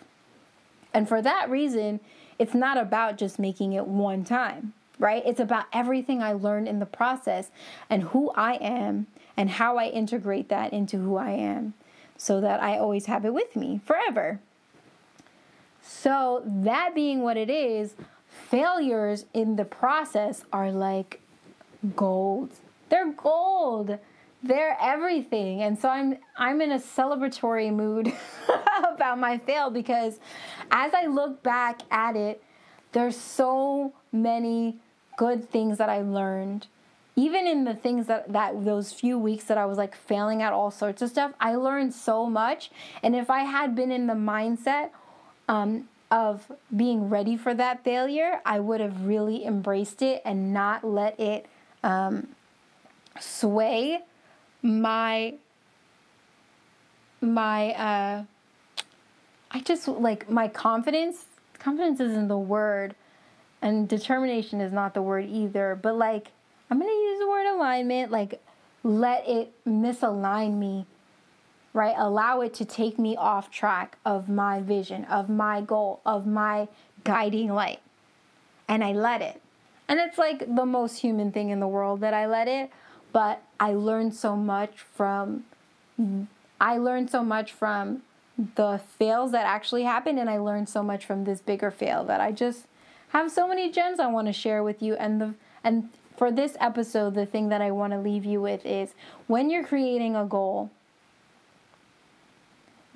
And 0.94 1.08
for 1.08 1.22
that 1.22 1.50
reason, 1.50 2.00
it's 2.38 2.54
not 2.54 2.78
about 2.78 3.18
just 3.18 3.38
making 3.38 3.74
it 3.74 3.86
one 3.86 4.24
time, 4.24 4.74
right? 4.98 5.22
It's 5.26 5.40
about 5.40 5.66
everything 5.72 6.24
I 6.24 6.34
learned 6.34 6.68
in 6.68 6.80
the 6.80 6.86
process 6.86 7.52
and 7.90 8.04
who 8.04 8.32
I 8.32 8.54
am 8.56 9.08
and 9.38 9.50
how 9.50 9.78
I 9.78 9.86
integrate 9.86 10.50
that 10.50 10.74
into 10.74 10.98
who 10.98 11.16
I 11.18 11.32
am 11.32 11.74
so 12.18 12.42
that 12.42 12.62
I 12.62 12.78
always 12.78 13.06
have 13.06 13.24
it 13.24 13.34
with 13.34 13.56
me 13.56 13.82
forever. 13.86 14.40
So, 15.82 16.44
that 16.46 16.94
being 16.94 17.22
what 17.22 17.38
it 17.38 17.50
is, 17.50 17.96
failures 18.50 19.26
in 19.34 19.56
the 19.56 19.66
process 19.66 20.44
are 20.52 20.72
like 20.72 21.22
gold. 21.96 22.52
They're 22.90 23.14
gold. 23.14 24.00
They're 24.42 24.78
everything. 24.82 25.62
And 25.62 25.78
so 25.78 25.90
I'm 25.90 26.18
I'm 26.38 26.62
in 26.62 26.72
a 26.72 26.80
celebratory 26.80 27.74
mood 27.74 28.12
about 28.84 29.20
my 29.20 29.38
fail 29.38 29.70
because 29.70 30.20
as 30.72 30.94
I 30.94 31.06
look 31.06 31.44
back 31.44 31.82
at 31.92 32.16
it, 32.16 32.44
there's 32.92 33.18
so 33.18 33.94
many 34.12 34.78
good 35.18 35.50
things 35.50 35.78
that 35.78 35.90
I 35.90 36.02
learned. 36.02 36.68
Even 37.16 37.46
in 37.46 37.66
the 37.66 37.74
things 37.74 38.08
that, 38.08 38.32
that 38.32 38.64
those 38.64 38.94
few 38.94 39.20
weeks 39.20 39.44
that 39.46 39.58
I 39.58 39.66
was 39.66 39.78
like 39.78 39.94
failing 39.94 40.42
at 40.42 40.54
all 40.54 40.72
sorts 40.72 41.02
of 41.02 41.10
stuff, 41.10 41.34
I 41.40 41.56
learned 41.56 41.94
so 41.94 42.28
much. 42.28 42.72
And 43.04 43.14
if 43.14 43.30
I 43.30 43.42
had 43.42 43.76
been 43.76 43.92
in 43.92 44.08
the 44.08 44.14
mindset 44.14 44.92
um, 45.50 45.90
of 46.12 46.52
being 46.76 47.10
ready 47.10 47.38
for 47.38 47.54
that 47.54 47.84
failure, 47.84 48.42
I 48.46 48.60
would 48.60 48.82
have 48.82 49.06
really 49.06 49.46
embraced 49.46 50.02
it 50.02 50.22
and 50.26 50.54
not 50.54 50.84
let 50.84 51.20
it 51.20 51.46
um, 51.84 52.30
sway 53.20 54.00
my 54.62 55.34
my 57.22 57.72
uh 57.74 58.24
I 59.52 59.60
just 59.62 59.88
like 59.88 60.30
my 60.30 60.48
confidence. 60.48 61.26
Confidence 61.58 62.00
isn't 62.00 62.28
the 62.28 62.38
word 62.38 62.96
and 63.62 63.88
determination 63.88 64.62
is 64.62 64.72
not 64.72 64.94
the 64.94 65.02
word 65.02 65.26
either 65.30 65.78
but 65.82 65.96
like 65.96 66.32
I'm 66.70 66.80
to 66.80 66.86
use 66.86 67.20
the 67.20 67.28
word 67.28 67.48
alignment 67.48 68.12
like 68.12 68.42
let 68.84 69.28
it 69.28 69.52
misalign 69.68 70.58
me 70.58 70.86
right? 71.80 71.96
Allow 71.98 72.42
it 72.42 72.54
to 72.56 72.66
take 72.66 73.00
me 73.00 73.16
off 73.16 73.50
track 73.50 73.98
of 74.06 74.28
my 74.28 74.60
vision, 74.60 75.06
of 75.06 75.30
my 75.30 75.62
goal, 75.62 76.02
of 76.06 76.28
my 76.28 76.68
guiding 77.06 77.54
light. 77.54 77.80
And 78.68 78.84
I 78.84 78.92
let 78.92 79.22
it. 79.22 79.42
And 79.88 79.98
it's 79.98 80.18
like 80.18 80.40
the 80.40 80.66
most 80.66 81.00
human 81.00 81.32
thing 81.32 81.52
in 81.52 81.62
the 81.62 81.70
world 81.70 82.02
that 82.02 82.14
I 82.14 82.28
let 82.28 82.50
it, 82.50 82.70
but 83.14 83.42
I 83.62 83.72
learned 83.72 84.14
so 84.14 84.36
much 84.36 84.86
from 84.94 85.46
I 86.60 86.78
learned 86.78 87.10
so 87.10 87.24
much 87.24 87.54
from 87.54 88.02
the 88.56 88.82
fails 88.98 89.32
that 89.32 89.46
actually 89.46 89.84
happened 89.84 90.20
and 90.20 90.30
I 90.30 90.38
learned 90.38 90.68
so 90.68 90.84
much 90.84 91.06
from 91.06 91.24
this 91.24 91.40
bigger 91.40 91.72
fail 91.72 92.04
that 92.06 92.20
I 92.20 92.34
just 92.34 92.66
have 93.10 93.32
so 93.32 93.48
many 93.48 93.72
gems 93.72 94.02
I 94.02 94.08
want 94.08 94.28
to 94.28 94.34
share 94.34 94.64
with 94.64 94.82
you 94.82 94.96
and 94.96 95.22
the 95.22 95.34
and 95.64 95.90
for 96.18 96.30
this 96.30 96.58
episode 96.60 97.16
the 97.16 97.26
thing 97.26 97.48
that 97.50 97.62
I 97.62 97.72
want 97.72 97.94
to 97.94 98.00
leave 98.00 98.26
you 98.26 98.42
with 98.42 98.66
is 98.66 98.94
when 99.28 99.50
you're 99.50 99.66
creating 99.66 100.18
a 100.18 100.26
goal 100.26 100.72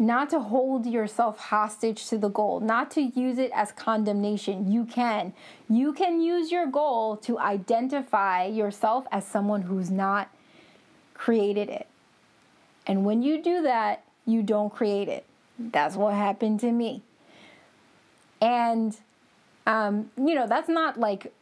not 0.06 0.30
to 0.30 0.40
hold 0.40 0.86
yourself 0.86 1.38
hostage 1.38 2.08
to 2.08 2.18
the 2.18 2.30
goal, 2.30 2.60
not 2.60 2.92
to 2.92 3.02
use 3.02 3.38
it 3.38 3.52
as 3.54 3.72
condemnation. 3.72 4.72
You 4.72 4.86
can. 4.86 5.34
You 5.70 5.94
can 5.94 6.22
use 6.22 6.52
your 6.52 6.68
goal 6.68 7.18
to 7.18 7.40
identify 7.40 8.46
yourself 8.46 9.06
as 9.12 9.26
someone 9.26 9.64
who's 9.64 9.92
not 9.92 10.30
created 11.14 11.70
it. 11.70 11.88
And 12.86 13.06
when 13.06 13.24
you 13.24 13.42
do 13.42 13.62
that, 13.64 14.04
you 14.26 14.44
don't 14.44 14.74
create 14.74 15.08
it. 15.08 15.26
That's 15.58 15.96
what 15.96 16.14
happened 16.14 16.60
to 16.62 16.72
me. 16.72 17.02
And, 18.42 18.98
um, 19.66 20.12
you 20.18 20.36
know, 20.36 20.48
that's 20.48 20.70
not 20.70 21.00
like 21.00 21.34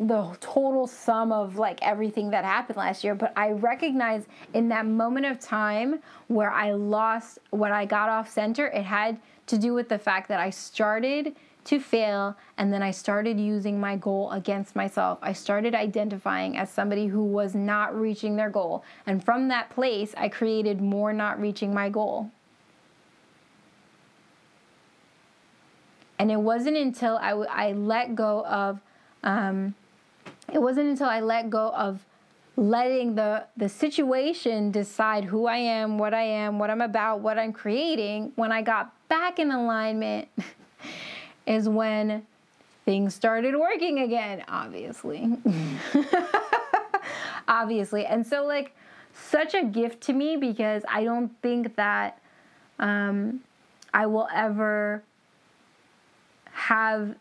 the 0.00 0.36
total 0.40 0.86
sum 0.86 1.32
of 1.32 1.56
like 1.56 1.80
everything 1.82 2.30
that 2.30 2.44
happened 2.44 2.76
last 2.76 3.02
year, 3.02 3.14
but 3.14 3.32
I 3.36 3.50
recognize 3.50 4.26
in 4.54 4.68
that 4.68 4.86
moment 4.86 5.26
of 5.26 5.40
time 5.40 6.00
where 6.28 6.50
I 6.52 6.72
lost, 6.72 7.40
when 7.50 7.72
I 7.72 7.84
got 7.84 8.08
off 8.08 8.30
center, 8.30 8.68
it 8.68 8.84
had 8.84 9.20
to 9.46 9.58
do 9.58 9.74
with 9.74 9.88
the 9.88 9.98
fact 9.98 10.28
that 10.28 10.38
I 10.38 10.50
started 10.50 11.34
to 11.64 11.80
fail 11.80 12.36
and 12.56 12.72
then 12.72 12.82
I 12.82 12.92
started 12.92 13.40
using 13.40 13.80
my 13.80 13.96
goal 13.96 14.30
against 14.30 14.76
myself. 14.76 15.18
I 15.20 15.32
started 15.32 15.74
identifying 15.74 16.56
as 16.56 16.70
somebody 16.70 17.08
who 17.08 17.24
was 17.24 17.54
not 17.54 17.98
reaching 17.98 18.36
their 18.36 18.50
goal. 18.50 18.84
And 19.04 19.22
from 19.22 19.48
that 19.48 19.68
place, 19.70 20.14
I 20.16 20.28
created 20.28 20.80
more 20.80 21.12
not 21.12 21.40
reaching 21.40 21.74
my 21.74 21.88
goal. 21.88 22.30
And 26.18 26.30
it 26.30 26.40
wasn't 26.40 26.76
until 26.76 27.16
I, 27.16 27.30
I 27.30 27.72
let 27.72 28.14
go 28.14 28.44
of, 28.46 28.80
um, 29.22 29.74
it 30.52 30.60
wasn't 30.60 30.88
until 30.88 31.08
I 31.08 31.20
let 31.20 31.50
go 31.50 31.70
of 31.70 32.04
letting 32.56 33.14
the 33.14 33.44
the 33.56 33.68
situation 33.68 34.70
decide 34.70 35.24
who 35.24 35.46
I 35.46 35.58
am, 35.58 35.98
what 35.98 36.12
I 36.12 36.22
am, 36.22 36.58
what 36.58 36.70
I'm 36.70 36.80
about, 36.80 37.20
what 37.20 37.38
I'm 37.38 37.52
creating, 37.52 38.32
when 38.34 38.50
I 38.50 38.62
got 38.62 38.92
back 39.08 39.38
in 39.38 39.50
alignment 39.50 40.28
is 41.46 41.68
when 41.68 42.26
things 42.84 43.14
started 43.14 43.54
working 43.54 44.00
again, 44.00 44.44
obviously. 44.48 45.30
obviously. 47.48 48.06
And 48.06 48.26
so 48.26 48.44
like 48.44 48.74
such 49.12 49.54
a 49.54 49.62
gift 49.64 50.00
to 50.04 50.12
me 50.12 50.36
because 50.36 50.82
I 50.88 51.04
don't 51.04 51.30
think 51.42 51.76
that 51.76 52.20
um, 52.78 53.40
I 53.92 54.06
will 54.06 54.28
ever 54.34 55.02
have 56.52 57.14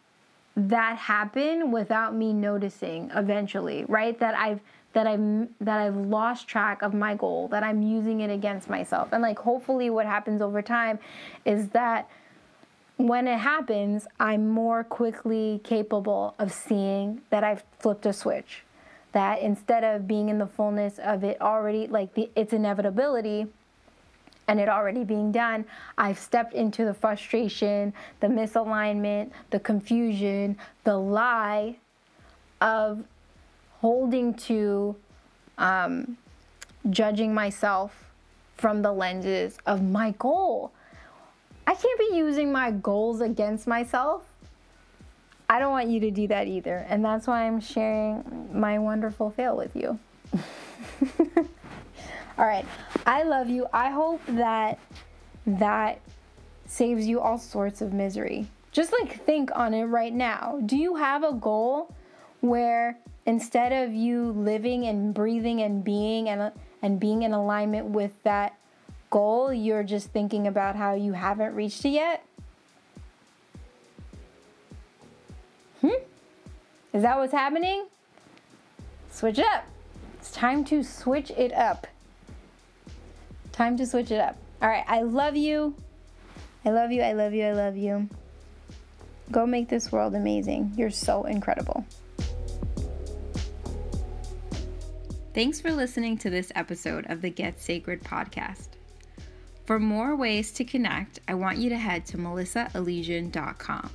that 0.57 0.97
happen 0.97 1.71
without 1.71 2.15
me 2.15 2.33
noticing 2.33 3.11
eventually, 3.13 3.85
right? 3.87 4.19
That 4.19 4.35
I've 4.35 4.59
that 4.93 5.05
I'm 5.05 5.49
that 5.61 5.79
I've 5.79 5.95
lost 5.95 6.47
track 6.47 6.81
of 6.81 6.95
my 6.95 7.13
goal, 7.13 7.47
that 7.49 7.61
I'm 7.61 7.83
using 7.83 8.21
it 8.21 8.31
against 8.31 8.67
myself. 8.67 9.09
And 9.11 9.21
like 9.21 9.37
hopefully 9.37 9.91
what 9.91 10.07
happens 10.07 10.41
over 10.41 10.63
time 10.63 10.97
is 11.45 11.69
that 11.69 12.09
when 12.97 13.27
it 13.27 13.37
happens, 13.37 14.07
I'm 14.19 14.49
more 14.49 14.83
quickly 14.83 15.61
capable 15.63 16.33
of 16.39 16.51
seeing 16.51 17.21
that 17.29 17.43
I've 17.43 17.63
flipped 17.77 18.07
a 18.07 18.13
switch. 18.13 18.63
That 19.11 19.39
instead 19.39 19.83
of 19.83 20.07
being 20.07 20.29
in 20.29 20.39
the 20.39 20.47
fullness 20.47 20.97
of 20.97 21.23
it 21.23 21.39
already, 21.39 21.85
like 21.85 22.15
the, 22.15 22.31
its 22.35 22.51
inevitability, 22.51 23.45
and 24.47 24.60
it 24.60 24.69
already 24.69 25.03
being 25.03 25.31
done, 25.31 25.65
I've 25.97 26.17
stepped 26.17 26.53
into 26.53 26.86
the 26.86 26.93
frustration, 26.93 27.93
the 28.19 28.27
misalignment, 28.27 29.31
the 29.49 29.60
confusion, 29.60 30.57
the 30.83 30.97
lie 30.97 31.77
of 32.62 33.03
holding 33.81 34.33
to 34.33 34.95
um, 35.57 36.17
judging 36.89 37.33
myself 37.33 38.10
from 38.55 38.81
the 38.81 38.91
lenses 38.91 39.57
of 39.65 39.83
my 39.83 40.12
goal. 40.12 40.71
I 41.65 41.75
can't 41.75 41.99
be 41.99 42.15
using 42.15 42.51
my 42.51 42.71
goals 42.71 43.21
against 43.21 43.67
myself. 43.67 44.23
I 45.49 45.60
don't 45.60 45.71
want 45.71 45.89
you 45.89 45.99
to 46.01 46.12
do 46.12 46.27
that 46.27 46.47
either. 46.47 46.86
And 46.89 47.03
that's 47.03 47.27
why 47.27 47.45
I'm 47.45 47.60
sharing 47.60 48.49
my 48.53 48.79
wonderful 48.79 49.29
fail 49.29 49.55
with 49.55 49.75
you. 49.75 49.99
All 52.38 52.45
right. 52.45 52.65
I 53.06 53.23
love 53.23 53.50
you. 53.50 53.67
I 53.73 53.89
hope 53.89 54.21
that 54.28 54.80
that 55.45 56.00
saves 56.65 57.08
you 57.08 57.19
all 57.19 57.38
sorts 57.38 57.82
of 57.82 57.93
misery. 57.93 58.47
Just 58.71 58.91
like 58.91 59.23
think 59.23 59.50
on 59.56 59.73
it 59.73 59.86
right 59.86 60.13
now. 60.13 60.60
Do 60.65 60.78
you 60.78 60.95
have 60.95 61.23
a 61.23 61.34
goal 61.34 61.95
where 62.41 63.00
instead 63.26 63.71
of 63.71 63.93
you 63.93 64.32
living 64.34 64.86
and 64.86 65.13
breathing 65.13 65.62
and 65.62 65.84
being 65.84 66.30
and 66.30 66.52
and 66.84 67.00
being 67.00 67.23
in 67.23 67.34
alignment 67.34 67.88
with 67.88 68.21
that 68.23 68.56
goal, 69.10 69.52
you're 69.52 69.84
just 69.84 70.10
thinking 70.10 70.45
about 70.45 70.76
how 70.76 70.93
you 70.93 71.13
haven't 71.13 71.56
reached 71.56 71.84
it 71.86 71.89
yet? 71.89 72.23
Hmm? 75.82 75.89
Is 76.93 77.02
that 77.02 77.17
what's 77.17 77.34
happening? 77.34 77.88
Switch 79.10 79.39
it 79.39 79.45
up. 79.45 79.65
It's 80.19 80.32
time 80.32 80.63
to 80.65 80.84
switch 80.84 81.32
it 81.32 81.52
up. 81.54 81.88
Time 83.57 83.75
to 83.77 83.87
switch 83.87 84.11
it 84.11 84.19
up. 84.19 84.37
All 84.61 84.69
right, 84.69 84.83
I 84.87 85.01
love 85.01 85.35
you. 85.35 85.73
I 86.63 86.69
love 86.69 86.91
you. 86.91 87.01
I 87.01 87.13
love 87.13 87.33
you. 87.33 87.43
I 87.43 87.53
love 87.53 87.75
you. 87.75 88.07
Go 89.31 89.47
make 89.47 89.67
this 89.67 89.91
world 89.91 90.13
amazing. 90.13 90.73
You're 90.77 90.91
so 90.91 91.23
incredible. 91.23 91.83
Thanks 95.33 95.59
for 95.59 95.71
listening 95.71 96.19
to 96.19 96.29
this 96.29 96.51
episode 96.53 97.07
of 97.09 97.23
the 97.23 97.31
Get 97.31 97.59
Sacred 97.59 98.03
podcast. 98.03 98.67
For 99.65 99.79
more 99.79 100.15
ways 100.15 100.51
to 100.51 100.63
connect, 100.63 101.21
I 101.27 101.33
want 101.33 101.57
you 101.57 101.69
to 101.69 101.77
head 101.77 102.05
to 102.07 102.17
melissaelysian.com. 102.19 103.89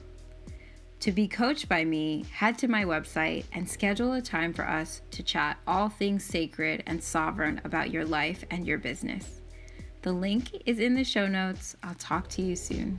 To 0.99 1.13
be 1.13 1.29
coached 1.29 1.69
by 1.69 1.85
me, 1.85 2.25
head 2.33 2.59
to 2.59 2.67
my 2.67 2.83
website 2.85 3.45
and 3.53 3.71
schedule 3.71 4.15
a 4.15 4.21
time 4.21 4.53
for 4.53 4.69
us 4.69 5.03
to 5.13 5.23
chat 5.23 5.59
all 5.69 5.89
things 5.89 6.25
sacred 6.25 6.83
and 6.89 7.01
sovereign 7.01 7.61
about 7.63 7.93
your 7.93 8.05
life 8.05 8.45
and 8.51 8.67
your 8.67 8.79
business. 8.79 9.42
The 10.03 10.13
link 10.13 10.63
is 10.67 10.81
in 10.81 10.97
the 10.97 11.05
show 11.05 11.29
notes. 11.29 11.77
I'll 11.83 11.95
talk 11.95 12.29
to 12.31 12.43
you 12.43 12.57
soon. 12.57 12.99